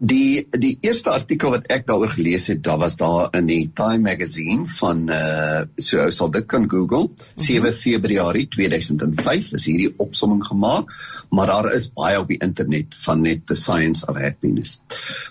Die 0.00 0.46
die 0.56 0.78
eerste 0.80 1.12
artikel 1.12 1.52
wat 1.52 1.66
ek 1.68 1.82
daaroor 1.84 2.08
gelees 2.14 2.46
het, 2.48 2.62
daar 2.64 2.78
was 2.80 2.94
daar 2.96 3.26
in 3.36 3.50
die 3.50 3.66
Time 3.76 4.00
magazine 4.08 4.64
van 4.78 5.02
uh 5.12 5.66
so 5.76 6.00
ou 6.00 6.08
sal 6.14 6.30
dit 6.32 6.46
kan 6.48 6.64
Google 6.72 7.10
7 7.36 7.72
Februarie 7.76 8.46
2005 8.48 9.50
is 9.58 9.66
hierdie 9.68 9.90
opsomming 10.00 10.40
gemaak, 10.46 10.88
maar 11.28 11.52
daar 11.52 11.68
is 11.76 11.90
baie 11.92 12.16
op 12.16 12.32
die 12.32 12.40
internet 12.40 12.96
van 13.02 13.20
net 13.28 13.44
the 13.46 13.54
science 13.54 14.06
of 14.08 14.16
happiness. 14.16 14.80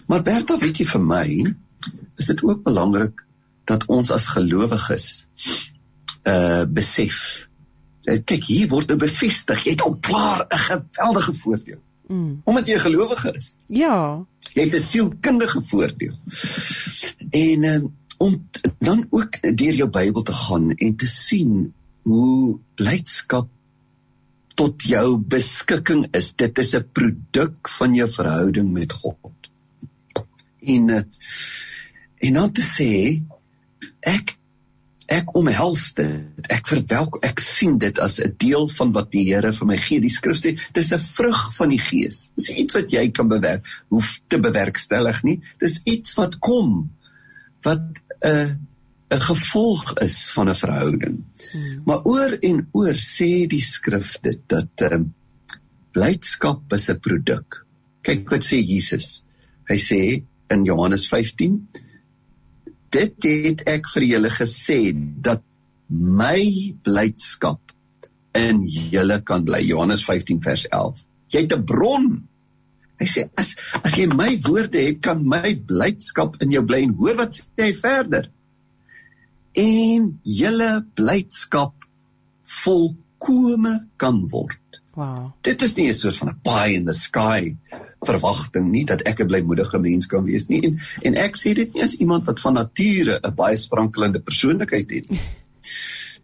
Maar 0.05 0.21
Bertha, 0.21 0.59
weet 0.61 0.83
jy 0.83 0.85
vir 0.91 1.05
my, 1.07 1.25
is 2.21 2.29
dit 2.29 2.45
ook 2.45 2.61
belangrik 2.61 3.25
dat 3.65 3.89
ons 3.89 4.13
as 4.13 4.29
gelowiges 4.37 5.09
uh 6.29 6.65
besef. 6.69 7.49
Uh, 8.05 8.21
kyk, 8.21 8.45
hier 8.45 8.69
word 8.69 8.93
nou 8.93 9.01
bevestig, 9.01 9.65
jy 9.65 9.73
het 9.73 9.81
al 9.81 9.97
klaar 9.97 10.45
'n 10.45 10.65
geweldige 10.69 11.33
voordeel. 11.33 11.81
Mm. 12.09 12.41
Omdat 12.43 12.67
jy 12.67 12.75
'n 12.75 12.87
gelowige 12.89 13.33
is. 13.37 13.55
Ja. 13.67 14.25
Jy 14.53 14.63
het 14.63 14.75
'n 14.75 14.81
sielkundige 14.81 15.61
voordeel. 15.63 16.17
En 17.29 17.63
um, 17.63 17.93
om 18.17 18.49
dan 18.79 19.07
ook 19.09 19.55
deur 19.55 19.73
jou 19.73 19.89
Bybel 19.89 20.23
te 20.23 20.33
gaan 20.33 20.71
en 20.71 20.95
te 20.95 21.07
sien 21.07 21.73
hoe 22.01 22.57
blydskap 22.75 23.47
tot 24.59 24.83
jou 24.83 25.17
beskikking 25.17 26.07
is. 26.11 26.33
Dit 26.35 26.57
is 26.57 26.75
'n 26.75 26.89
produk 26.91 27.69
van 27.69 27.93
jou 27.95 28.09
verhouding 28.09 28.71
met 28.71 28.91
God. 28.91 29.15
En 30.59 30.87
uh, 30.87 31.01
en 32.17 32.33
dan 32.33 32.51
te 32.51 32.61
sê 32.61 33.21
ek 33.99 34.38
ek 35.09 35.33
omhels 35.37 35.89
dit. 35.97 36.47
Ek 36.53 36.67
verwelk 36.69 37.19
ek 37.25 37.41
sien 37.43 37.77
dit 37.81 37.99
as 37.99 38.19
'n 38.21 38.35
deel 38.37 38.67
van 38.77 38.91
wat 38.93 39.11
die 39.11 39.25
Here 39.25 39.51
vir 39.51 39.67
my 39.67 39.77
gee. 39.77 39.99
Die 39.99 40.09
skrif 40.09 40.37
sê 40.37 40.57
dis 40.73 40.91
'n 40.93 40.99
vrug 40.99 41.55
van 41.55 41.69
die 41.69 41.81
Gees. 41.81 42.31
Dis 42.37 42.49
iets 42.49 42.73
wat 42.73 42.91
jy 42.91 43.09
kan 43.11 43.27
bewerk, 43.27 43.65
hoef 43.89 44.19
te 44.27 44.37
bewerkstellig 44.37 45.23
nie. 45.23 45.41
Dis 45.59 45.81
iets 45.85 46.13
wat 46.15 46.39
kom 46.39 46.89
wat 47.63 47.81
'n 48.23 48.27
uh, 48.27 48.49
'n 49.11 49.21
gevolg 49.21 49.93
is 50.05 50.29
van 50.31 50.49
'n 50.49 50.55
verhouding. 50.55 51.17
Hmm. 51.51 51.81
Maar 51.85 52.03
oor 52.03 52.37
en 52.41 52.67
oor 52.71 52.93
sê 52.95 53.47
die 53.47 53.61
skrif 53.61 54.19
dit 54.21 54.39
dat 54.47 54.81
uh, 54.81 54.99
blydskap 55.91 56.73
is 56.73 56.89
'n 56.89 56.99
produk. 56.99 57.65
Kyk 58.01 58.29
wat 58.29 58.43
sê 58.43 58.61
Jesus. 58.61 59.23
Hy 59.67 59.77
sê 59.77 60.23
in 60.49 60.65
Johannes 60.65 61.07
15 61.07 61.67
dit 62.89 63.27
het 63.45 63.63
ek 63.69 63.89
vir 63.93 64.05
julle 64.13 64.31
gesê 64.33 64.79
dat 64.95 65.43
my 65.89 66.73
blydskap 66.85 67.73
in 68.37 68.61
julle 68.65 69.19
kan 69.25 69.45
bly. 69.45 69.61
Johannes 69.65 70.03
15 70.05 70.41
vers 70.41 70.65
11 70.69 71.05
jy 71.29 71.45
het 71.45 71.53
'n 71.53 71.65
bron. 71.65 72.27
Hy 72.99 73.05
sê 73.05 73.29
as 73.37 73.55
as 73.83 73.95
jy 73.97 74.07
my 74.07 74.37
woorde 74.47 74.81
het 74.81 75.01
kan 75.01 75.23
my 75.23 75.55
blydskap 75.55 76.41
in 76.41 76.51
jou 76.51 76.65
bly. 76.65 76.83
En 76.83 76.95
hoor 76.97 77.15
wat 77.15 77.33
sê 77.33 77.43
hy 77.57 77.73
verder. 77.73 78.31
En 79.55 80.19
julle 80.23 80.85
blydskap 80.95 81.73
volkome 82.43 83.87
kan 83.97 84.27
word. 84.29 84.81
Wow 84.93 85.33
dit 85.41 85.61
is 85.61 85.75
nie 85.75 85.89
'n 85.89 85.93
soort 85.93 86.17
van 86.17 86.29
'n 86.29 86.39
pie 86.43 86.75
in 86.75 86.85
the 86.85 86.93
sky 86.93 87.55
verwagting 88.07 88.69
nie 88.71 88.85
dat 88.85 89.01
ek 89.07 89.21
'n 89.21 89.27
blymoedige 89.27 89.79
mens 89.79 90.05
kan 90.07 90.23
wees 90.23 90.47
nie 90.47 90.61
en 90.65 90.79
en 91.03 91.15
ek 91.15 91.35
sê 91.35 91.53
dit 91.53 91.73
nie 91.73 91.83
as 91.83 91.95
iemand 91.99 92.25
wat 92.25 92.39
van 92.39 92.53
nature 92.53 93.19
'n 93.23 93.35
baie 93.35 93.57
sprankelende 93.57 94.19
persoonlikheid 94.19 94.89
het 94.91 95.09
nie. 95.09 95.21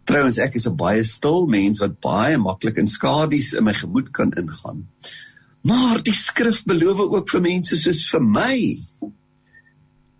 Trouwens 0.04 0.38
ek 0.38 0.54
is 0.54 0.66
'n 0.66 0.76
baie 0.76 1.04
stil 1.04 1.46
mens 1.46 1.78
wat 1.78 2.00
baie 2.00 2.38
maklik 2.38 2.78
in 2.78 2.86
skadu's 2.86 3.52
in 3.52 3.64
my 3.64 3.74
gemoed 3.74 4.12
kan 4.12 4.32
ingaan. 4.32 4.86
Maar 5.62 6.02
die 6.02 6.14
skrif 6.14 6.64
beloof 6.64 6.98
ook 6.98 7.28
vir 7.28 7.40
mense 7.40 7.76
soos 7.76 8.08
vir 8.10 8.22
my 8.22 8.82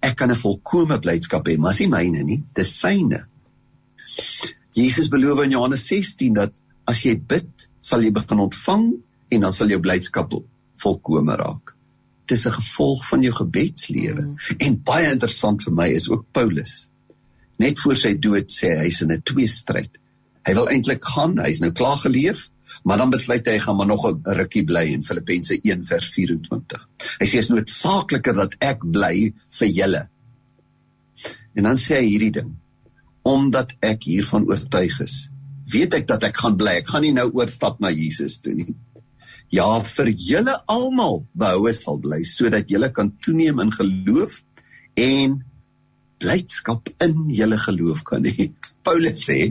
ek 0.02 0.16
kan 0.16 0.30
'n 0.30 0.36
volkomme 0.36 0.98
blydskap 0.98 1.46
hê, 1.48 1.58
maar 1.58 1.72
dis 1.72 1.80
nie 1.80 1.88
myne 1.88 2.22
nie, 2.22 2.42
dis 2.54 2.78
syne. 2.78 3.26
Jesus 4.72 5.08
beloof 5.08 5.44
in 5.44 5.50
Johannes 5.50 5.86
16 5.86 6.34
dat 6.34 6.52
as 6.86 7.02
jy 7.02 7.16
bid, 7.16 7.68
sal 7.80 8.02
jy 8.02 8.10
begin 8.10 8.38
ontvang 8.38 8.92
en 9.30 9.40
dan 9.40 9.52
sal 9.52 9.68
jou 9.68 9.80
blydskap 9.80 10.32
volkome 10.82 11.36
raak. 11.36 11.74
Dit 12.26 12.38
is 12.38 12.46
'n 12.46 12.58
gevolg 12.58 13.08
van 13.08 13.22
jou 13.22 13.34
gebedslewe. 13.34 14.22
Mm. 14.22 14.36
En 14.56 14.82
baie 14.82 15.10
interessant 15.10 15.62
vir 15.62 15.72
my 15.72 15.88
is 15.88 16.08
ook 16.10 16.24
Paulus. 16.32 16.88
Net 17.56 17.78
voor 17.78 17.96
sy 17.96 18.18
dood 18.18 18.52
sê 18.52 18.74
hy 18.76 18.84
hy's 18.84 19.00
in 19.00 19.12
'n 19.12 19.22
tweestryd. 19.22 19.90
Hy 20.42 20.54
wil 20.54 20.68
eintlik 20.68 21.04
gaan, 21.04 21.38
hy's 21.38 21.58
nou 21.58 21.72
klaar 21.72 21.96
geleef, 21.96 22.50
maar 22.82 22.98
dan 22.98 23.10
besluit 23.10 23.46
hy 23.46 23.52
hy 23.52 23.58
gaan 23.58 23.76
maar 23.76 23.86
nog 23.86 24.06
'n 24.06 24.22
rukkie 24.24 24.64
bly 24.64 24.84
in 24.92 25.02
Filippense 25.02 25.58
1 25.62 25.86
vers 25.86 26.08
24. 26.08 26.88
Hy 27.18 27.26
sê 27.26 27.38
is 27.38 27.48
noodsaakliker 27.48 28.34
dat 28.34 28.54
ek 28.58 28.78
bly 28.90 29.32
vir 29.50 29.68
julle. 29.68 30.08
En 31.54 31.62
dan 31.62 31.76
sê 31.76 31.94
hy 31.94 32.06
hierdie 32.08 32.32
ding: 32.32 32.56
Omdat 33.22 33.72
ek 33.80 34.02
hiervan 34.02 34.46
oortuig 34.46 35.00
is, 35.00 35.30
weet 35.66 35.94
ek 35.94 36.06
dat 36.06 36.24
ek 36.24 36.36
gaan 36.36 36.56
bly. 36.56 36.70
Ek 36.70 36.88
gaan 36.88 37.02
nie 37.02 37.12
nou 37.12 37.30
oorstap 37.32 37.80
na 37.80 37.90
Jesus 37.90 38.38
toe 38.38 38.54
nie 38.54 38.74
ja 39.54 39.66
vir 39.80 40.10
julle 40.28 40.54
almal 40.66 41.22
behoue 41.34 41.72
sal 41.72 41.98
bly 42.02 42.22
sodat 42.26 42.70
julle 42.70 42.90
kan 42.92 43.12
toeneem 43.22 43.60
in 43.64 43.72
geloof 43.72 44.42
en 44.96 45.40
blydskap 46.18 46.88
in 47.04 47.28
julle 47.30 47.58
geloof 47.60 48.04
kan 48.04 48.24
hê. 48.24 48.50
Paulus 48.86 49.24
sê 49.26 49.50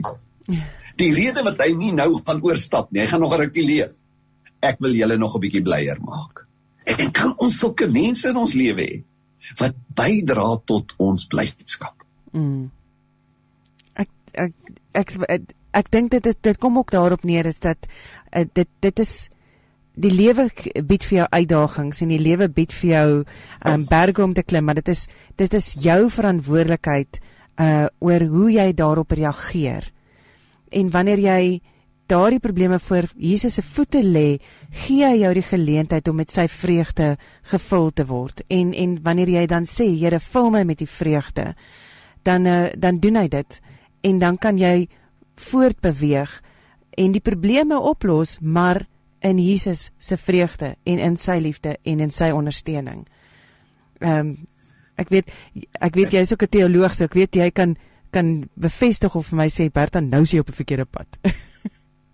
die 0.96 1.12
rede 1.12 1.44
wat 1.44 1.60
hy 1.60 1.72
nie 1.76 1.92
nou 1.92 2.16
gaan 2.24 2.40
oorstap 2.44 2.90
nie, 2.90 3.02
hy 3.04 3.08
gaan 3.10 3.20
nog 3.20 3.34
'n 3.36 3.40
rukkie 3.44 3.66
leef. 3.66 3.92
Ek 4.62 4.80
wil 4.80 4.94
julle 4.96 5.18
nog 5.18 5.36
'n 5.36 5.40
bietjie 5.40 5.62
blyer 5.62 6.00
maak. 6.00 6.46
En 6.86 7.10
kan 7.12 7.34
ons 7.38 7.58
sulke 7.58 7.88
mense 7.90 8.28
in 8.28 8.36
ons 8.36 8.54
lewe 8.54 8.82
hê 8.82 9.02
wat 9.60 9.74
bydra 9.94 10.56
tot 10.64 10.94
ons 10.98 11.26
blydskap? 11.26 11.94
Mm. 12.32 12.70
Ek 13.94 14.08
ek 14.32 14.52
ek 14.94 15.10
ek, 15.28 15.42
ek 15.72 15.90
dink 15.90 16.10
dit 16.10 16.26
is, 16.26 16.36
dit 16.40 16.58
kom 16.58 16.78
ook 16.78 16.90
daarop 16.90 17.24
neer 17.24 17.46
is 17.46 17.60
dat 17.60 17.86
uh, 18.32 18.44
dit 18.52 18.68
dit 18.80 18.98
is 18.98 19.28
die 19.96 20.12
lewe 20.12 20.48
bied 20.84 21.04
vir 21.08 21.18
jou 21.18 21.26
uitdagings 21.32 22.02
en 22.04 22.12
die 22.12 22.20
lewe 22.20 22.48
bied 22.52 22.72
vir 22.72 22.90
jou 22.90 23.08
um, 23.64 23.86
berge 23.88 24.22
om 24.24 24.34
te 24.36 24.44
klim 24.44 24.68
maar 24.68 24.76
dit 24.76 24.88
is 24.92 25.06
dit 25.40 25.54
is 25.56 25.72
jou 25.80 26.10
verantwoordelikheid 26.12 27.20
uh 27.56 27.86
oor 28.04 28.20
hoe 28.28 28.50
jy 28.52 28.72
daarop 28.76 29.12
reageer. 29.16 29.88
En 30.68 30.90
wanneer 30.92 31.18
jy 31.18 31.60
daardie 32.06 32.40
probleme 32.40 32.78
voor 32.78 33.08
Jesus 33.16 33.54
se 33.54 33.62
voete 33.62 34.02
lê, 34.04 34.38
gee 34.70 35.06
hy 35.06 35.22
jou 35.22 35.32
die 35.34 35.46
geleentheid 35.46 36.08
om 36.08 36.20
met 36.20 36.30
sy 36.30 36.46
vreugde 36.48 37.16
gevul 37.50 37.90
te 37.90 38.06
word. 38.06 38.42
En 38.48 38.74
en 38.74 38.98
wanneer 39.02 39.32
jy 39.38 39.46
dan 39.46 39.64
sê, 39.66 39.88
Here, 39.96 40.20
vul 40.20 40.50
my 40.50 40.62
met 40.64 40.78
die 40.78 40.90
vreugde, 40.90 41.54
dan 42.22 42.46
uh, 42.46 42.68
dan 42.76 43.00
doen 43.00 43.16
hy 43.16 43.28
dit 43.28 43.60
en 44.06 44.18
dan 44.18 44.36
kan 44.38 44.58
jy 44.58 44.88
voortbeweeg 45.36 46.42
en 46.96 47.12
die 47.12 47.20
probleme 47.20 47.78
oplos, 47.80 48.38
maar 48.40 48.86
in 49.28 49.38
Jesus 49.42 49.90
se 49.98 50.16
vreugde 50.16 50.74
en 50.84 50.98
in 50.98 51.16
sy 51.20 51.38
liefde 51.42 51.76
en 51.82 52.00
in 52.00 52.10
sy 52.10 52.30
ondersteuning. 52.34 53.06
Ehm 54.00 54.20
um, 54.20 54.36
ek 54.96 55.10
weet 55.12 55.32
ek 55.84 55.96
weet 55.96 56.14
jy's 56.16 56.32
ook 56.32 56.42
'n 56.42 56.48
teoloog, 56.48 56.94
so 56.94 57.04
ek 57.04 57.14
weet 57.14 57.36
jy 57.36 57.50
kan 57.50 57.76
kan 58.10 58.48
bevestig 58.54 59.14
of 59.14 59.26
vir 59.26 59.36
my 59.36 59.48
sê 59.48 59.68
Bertha 59.72 60.00
nou 60.00 60.22
is 60.22 60.32
jy 60.32 60.40
op 60.40 60.48
'n 60.48 60.60
verkeerde 60.62 60.84
pad. 60.84 61.06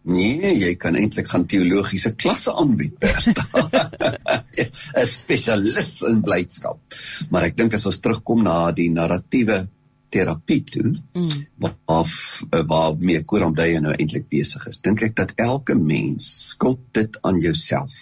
Nee, 0.02 0.50
jy 0.58 0.72
kan 0.74 0.96
eintlik 0.98 1.28
gaan 1.30 1.44
teologiese 1.46 2.10
klasse 2.18 2.50
aanbied, 2.58 2.98
Bertha. 2.98 3.68
'n 4.98 5.06
Spesialis 5.06 6.02
in 6.02 6.22
blydskap. 6.22 6.80
Maar 7.30 7.42
ek 7.42 7.56
dink 7.56 7.74
as 7.74 7.86
ons 7.86 8.00
terugkom 8.02 8.42
na 8.42 8.72
die 8.74 8.90
narratiewe 8.90 9.68
terapie 10.12 10.60
toe, 10.68 10.92
mm. 11.16 11.46
of 11.90 12.12
waar 12.68 12.96
meer 13.00 13.24
Koramdae 13.28 13.80
nou 13.80 13.94
eintlik 13.96 14.28
besig 14.32 14.66
is, 14.70 14.82
dink 14.84 15.02
ek 15.06 15.16
dat 15.18 15.34
elke 15.40 15.76
mens 15.78 16.28
skuld 16.52 16.82
dit 16.96 17.16
aan 17.26 17.40
jouself. 17.42 17.96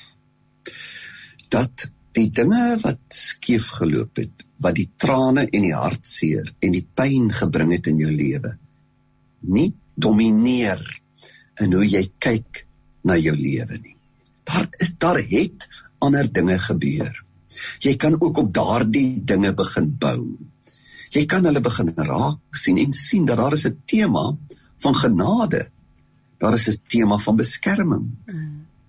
Dat 1.50 1.88
die 2.16 2.28
dinge 2.34 2.76
wat 2.82 3.02
skeef 3.14 3.70
geloop 3.78 4.18
het, 4.18 4.46
wat 4.60 4.76
die 4.76 4.88
trane 5.00 5.46
en 5.46 5.66
die 5.66 5.76
hartseer 5.76 6.50
en 6.60 6.74
die 6.74 6.84
pyn 6.84 7.30
gebring 7.32 7.72
het 7.76 7.88
in 7.92 8.02
jou 8.02 8.10
lewe, 8.10 8.56
nie 9.54 9.70
domineer 10.00 10.82
in 11.60 11.76
hoe 11.76 11.86
jy 11.86 12.04
kyk 12.22 12.64
na 13.06 13.16
jou 13.20 13.34
lewe 13.36 13.78
nie. 13.80 13.96
Daar 14.48 14.66
is 14.82 14.92
daar 14.98 15.20
het 15.30 15.68
ander 16.00 16.28
dinge 16.32 16.58
gebeur. 16.58 17.12
Jy 17.84 17.94
kan 18.00 18.16
ook 18.20 18.38
op 18.40 18.54
daardie 18.54 19.20
dinge 19.24 19.52
begin 19.54 19.90
bou. 20.00 20.20
Jy 21.10 21.26
kan 21.26 21.44
hulle 21.44 21.60
begin 21.60 21.90
raak 21.96 22.56
sien 22.56 22.78
en 22.78 22.92
sien 22.94 23.24
dat 23.26 23.38
daar 23.38 23.52
is 23.52 23.66
'n 23.66 23.82
tema 23.86 24.36
van 24.78 24.94
genade. 24.94 25.70
Daar 26.38 26.54
is 26.54 26.68
'n 26.68 26.82
tema 26.88 27.18
van 27.18 27.36
beskerming. 27.36 28.10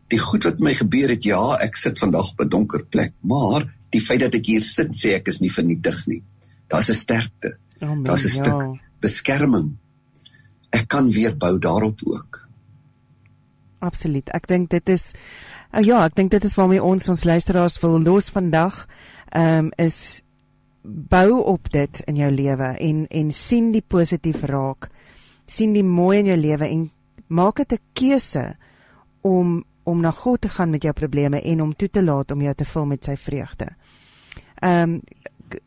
Die 0.08 0.20
goed 0.20 0.44
wat 0.44 0.60
my 0.60 0.74
gebeur 0.74 1.10
het, 1.10 1.24
ja, 1.24 1.58
ek 1.60 1.76
sit 1.76 2.00
vandag 2.00 2.32
op 2.32 2.40
'n 2.42 2.50
donker 2.50 2.86
plek, 2.86 3.14
maar 3.22 3.74
die 3.90 4.02
feit 4.02 4.20
dat 4.20 4.34
ek 4.34 4.46
hier 4.46 4.62
sit 4.62 4.96
sê 4.96 5.16
ek 5.16 5.28
is 5.28 5.40
nie 5.40 5.52
vernietig 5.52 6.08
nie. 6.08 6.24
Daar's 6.68 6.90
'n 6.90 6.94
sterkte. 6.94 7.58
Oh, 7.82 8.04
Daar's 8.04 8.24
'n 8.24 8.28
ja. 8.28 8.44
stuk 8.44 8.80
beskerming. 9.00 9.78
Ek 10.70 10.88
kan 10.88 11.12
weer 11.12 11.38
bou 11.38 11.60
daarop 11.60 12.00
ook. 12.06 12.48
Absoluut. 13.80 14.30
Ek 14.30 14.48
dink 14.48 14.70
dit 14.70 14.90
is 14.90 15.12
uh, 15.74 15.82
ja, 15.82 16.06
ek 16.06 16.16
dink 16.16 16.32
dit 16.32 16.44
is 16.44 16.56
waarmee 16.56 16.84
ons 16.84 17.08
ons 17.10 17.24
luisteraars 17.24 17.80
wil 17.80 18.02
los 18.02 18.30
vandag. 18.30 18.88
Ehm 19.30 19.66
um, 19.66 19.72
is 19.78 20.22
bou 20.84 21.41
op 21.44 21.70
dit 21.70 22.02
in 22.10 22.15
jou 22.15 22.32
lewe 22.32 22.76
en 22.80 23.06
en 23.10 23.32
sien 23.32 23.72
die 23.72 23.86
positief 23.88 24.44
raak. 24.44 24.89
sien 25.46 25.74
die 25.74 25.84
mooi 25.84 26.20
in 26.20 26.26
jou 26.26 26.38
lewe 26.38 26.67
en 26.67 26.91
maak 27.28 27.56
dit 27.56 27.74
'n 27.74 27.80
keuse 27.94 28.56
om 29.22 29.63
om 29.84 30.02
na 30.02 30.12
God 30.12 30.41
te 30.41 30.50
gaan 30.50 30.70
met 30.70 30.84
jou 30.84 30.94
probleme 30.94 31.41
en 31.41 31.62
om 31.62 31.76
toe 31.76 31.89
te 31.89 32.04
laat 32.04 32.32
om 32.32 32.41
jou 32.41 32.54
te 32.56 32.65
vul 32.65 32.86
met 32.86 33.04
sy 33.04 33.15
vreugde. 33.15 33.67
Ehm 34.62 34.89
um, 34.89 35.02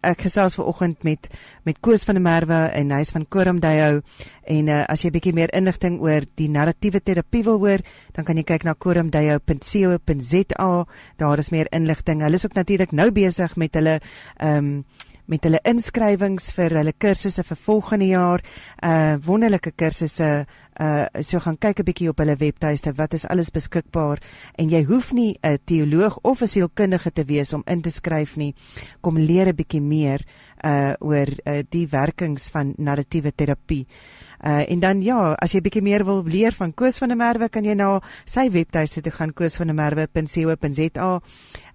ek 0.05 0.20
gesels 0.27 0.55
ver 0.59 0.66
oggend 0.70 1.05
met 1.05 1.29
met 1.64 1.81
Koos 1.81 2.05
van 2.05 2.14
der 2.18 2.25
Merwe 2.25 2.61
en 2.77 2.90
hy's 2.92 3.11
van 3.14 3.27
Koramdayo 3.29 4.03
en 4.47 4.68
uh, 4.68 4.85
as 4.88 5.03
jy 5.05 5.11
bietjie 5.14 5.33
meer 5.37 5.53
inligting 5.57 6.01
oor 6.05 6.27
die 6.38 6.49
narratiewe 6.53 7.01
terapie 7.01 7.42
wil 7.47 7.59
hoor, 7.62 7.81
dan 8.16 8.25
kan 8.29 8.37
jy 8.37 8.44
kyk 8.44 8.64
na 8.64 8.75
koramdayo.co.za. 8.75 10.68
Daar 11.16 11.38
is 11.38 11.51
meer 11.55 11.68
inligting. 11.73 12.20
Hulle 12.25 12.37
is 12.40 12.44
ook 12.44 12.55
natuurlik 12.59 12.92
nou 12.92 13.11
besig 13.14 13.57
met 13.57 13.75
hulle 13.75 14.01
ehm 14.37 14.57
um, 14.59 14.85
met 15.27 15.45
hulle 15.45 15.61
inskrywings 15.65 16.53
vir 16.57 16.75
hulle 16.79 16.93
kursusse 16.93 17.45
vir 17.45 17.57
volgende 17.57 18.09
jaar. 18.11 18.45
Uh 18.83 19.17
wonderlike 19.25 19.73
kursusse 19.77 20.47
uh 20.81 21.23
so 21.23 21.39
gaan 21.39 21.59
kyk 21.59 21.81
'n 21.81 21.85
bietjie 21.85 22.09
op 22.09 22.19
hulle 22.19 22.37
webtuiste 22.37 22.93
wat 22.97 23.15
is 23.15 23.27
alles 23.27 23.51
beskikbaar 23.51 24.19
en 24.59 24.69
jy 24.71 24.83
hoef 24.85 25.13
nie 25.13 25.39
'n 25.43 25.59
teoloog 25.65 26.19
of 26.23 26.43
'n 26.43 26.49
sielkundige 26.49 27.13
te 27.13 27.25
wees 27.25 27.53
om 27.53 27.63
in 27.67 27.83
te 27.83 27.91
skryf 27.91 28.37
nie 28.37 28.55
kom 29.01 29.19
leer 29.19 29.49
'n 29.49 29.57
bietjie 29.57 29.81
meer 29.81 30.21
uh 30.65 30.95
oor 31.01 31.29
uh, 31.47 31.63
die 31.71 31.87
werkings 31.87 32.51
van 32.51 32.75
narratiewe 32.79 33.33
terapie. 33.35 33.87
Uh 33.87 34.24
en 34.42 34.81
dan 34.81 35.03
ja, 35.03 35.35
as 35.38 35.53
jy 35.55 35.61
bietjie 35.64 35.83
meer 35.83 36.05
wil 36.05 36.23
leer 36.25 36.53
van 36.53 36.75
Koos 36.75 36.99
van 36.99 37.09
der 37.09 37.16
Merwe, 37.16 37.49
kan 37.49 37.64
jy 37.64 37.75
na 37.75 38.01
sy 38.25 38.49
webtuiste 38.51 39.03
toe 39.05 39.12
gaan 39.12 39.33
koosvandermerwe.co.za. 39.33 41.11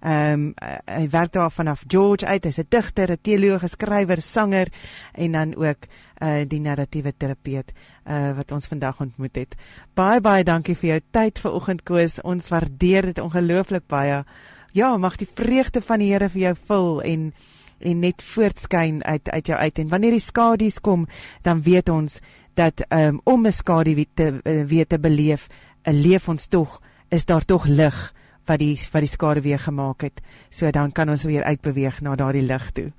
Ehm 0.00 0.32
um, 0.32 0.54
hy 0.86 1.08
werk 1.12 1.32
daar 1.32 1.50
vanaf 1.50 1.84
George 1.86 2.26
uit. 2.26 2.44
Hy's 2.44 2.58
'n 2.58 2.66
digter, 2.68 3.10
'n 3.12 3.18
teoloog, 3.22 3.62
'n 3.62 3.68
skrywer, 3.68 4.22
sanger 4.22 4.68
en 5.12 5.32
dan 5.32 5.54
ook 5.56 5.86
uh 6.22 6.44
die 6.46 6.60
narratiewe 6.60 7.12
terapeut 7.16 7.72
uh 8.06 8.36
wat 8.36 8.52
ons 8.52 8.66
vandag 8.66 9.00
ontmoet 9.00 9.36
het. 9.36 9.56
Baie 9.94 10.20
baie 10.20 10.44
dankie 10.44 10.74
vir 10.74 10.88
jou 10.88 11.00
tyd 11.10 11.38
vanoggend 11.38 11.82
Koos. 11.82 12.20
Ons 12.22 12.48
waardeer 12.48 13.02
dit 13.02 13.18
ongelooflik 13.18 13.86
baie. 13.86 14.24
Ja, 14.72 14.96
mag 14.96 15.16
die 15.16 15.28
vreugde 15.34 15.80
van 15.80 15.98
die 15.98 16.12
Here 16.12 16.28
vir 16.28 16.40
jou 16.40 16.54
vul 16.66 17.02
en 17.02 17.32
en 17.80 17.98
net 17.98 18.22
voortskyn 18.22 19.04
uit 19.04 19.30
uit 19.30 19.46
jou 19.46 19.58
uit 19.58 19.78
en 19.78 19.88
wanneer 19.88 20.10
die 20.10 20.20
skadu's 20.20 20.80
kom 20.80 21.06
dan 21.42 21.62
weet 21.62 21.88
ons 21.88 22.20
dat 22.54 22.84
um, 22.88 23.20
om 23.24 23.46
'n 23.46 23.52
skadu 23.52 24.06
te 24.14 24.40
uh, 24.44 24.64
weer 24.64 24.86
te 24.86 24.98
beleef 24.98 25.48
'n 25.84 26.00
leef 26.00 26.28
ons 26.28 26.46
tog 26.46 26.82
is 27.08 27.24
daar 27.24 27.44
tog 27.44 27.64
lig 27.64 28.14
wat 28.46 28.58
die 28.58 28.78
wat 28.92 29.02
die 29.02 29.10
skade 29.10 29.40
weer 29.40 29.58
gemaak 29.58 30.02
het 30.02 30.20
so 30.48 30.70
dan 30.70 30.92
kan 30.92 31.08
ons 31.08 31.24
weer 31.24 31.44
uitbeweeg 31.44 32.00
na 32.00 32.16
daardie 32.16 32.42
lig 32.42 32.70
toe. 32.70 32.92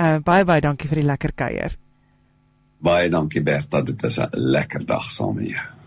Uh 0.00 0.18
baie 0.24 0.44
baie 0.44 0.60
dankie 0.60 0.88
vir 0.88 0.96
die 0.96 1.06
lekker 1.06 1.32
kuier. 1.32 1.76
Baie 2.82 3.10
dankie 3.10 3.42
Bertha, 3.42 3.82
dit 3.82 4.02
was 4.02 4.18
'n 4.18 4.28
lekker 4.32 4.86
dag 4.86 5.10
saam 5.10 5.34
met 5.34 5.48
jou. 5.48 5.81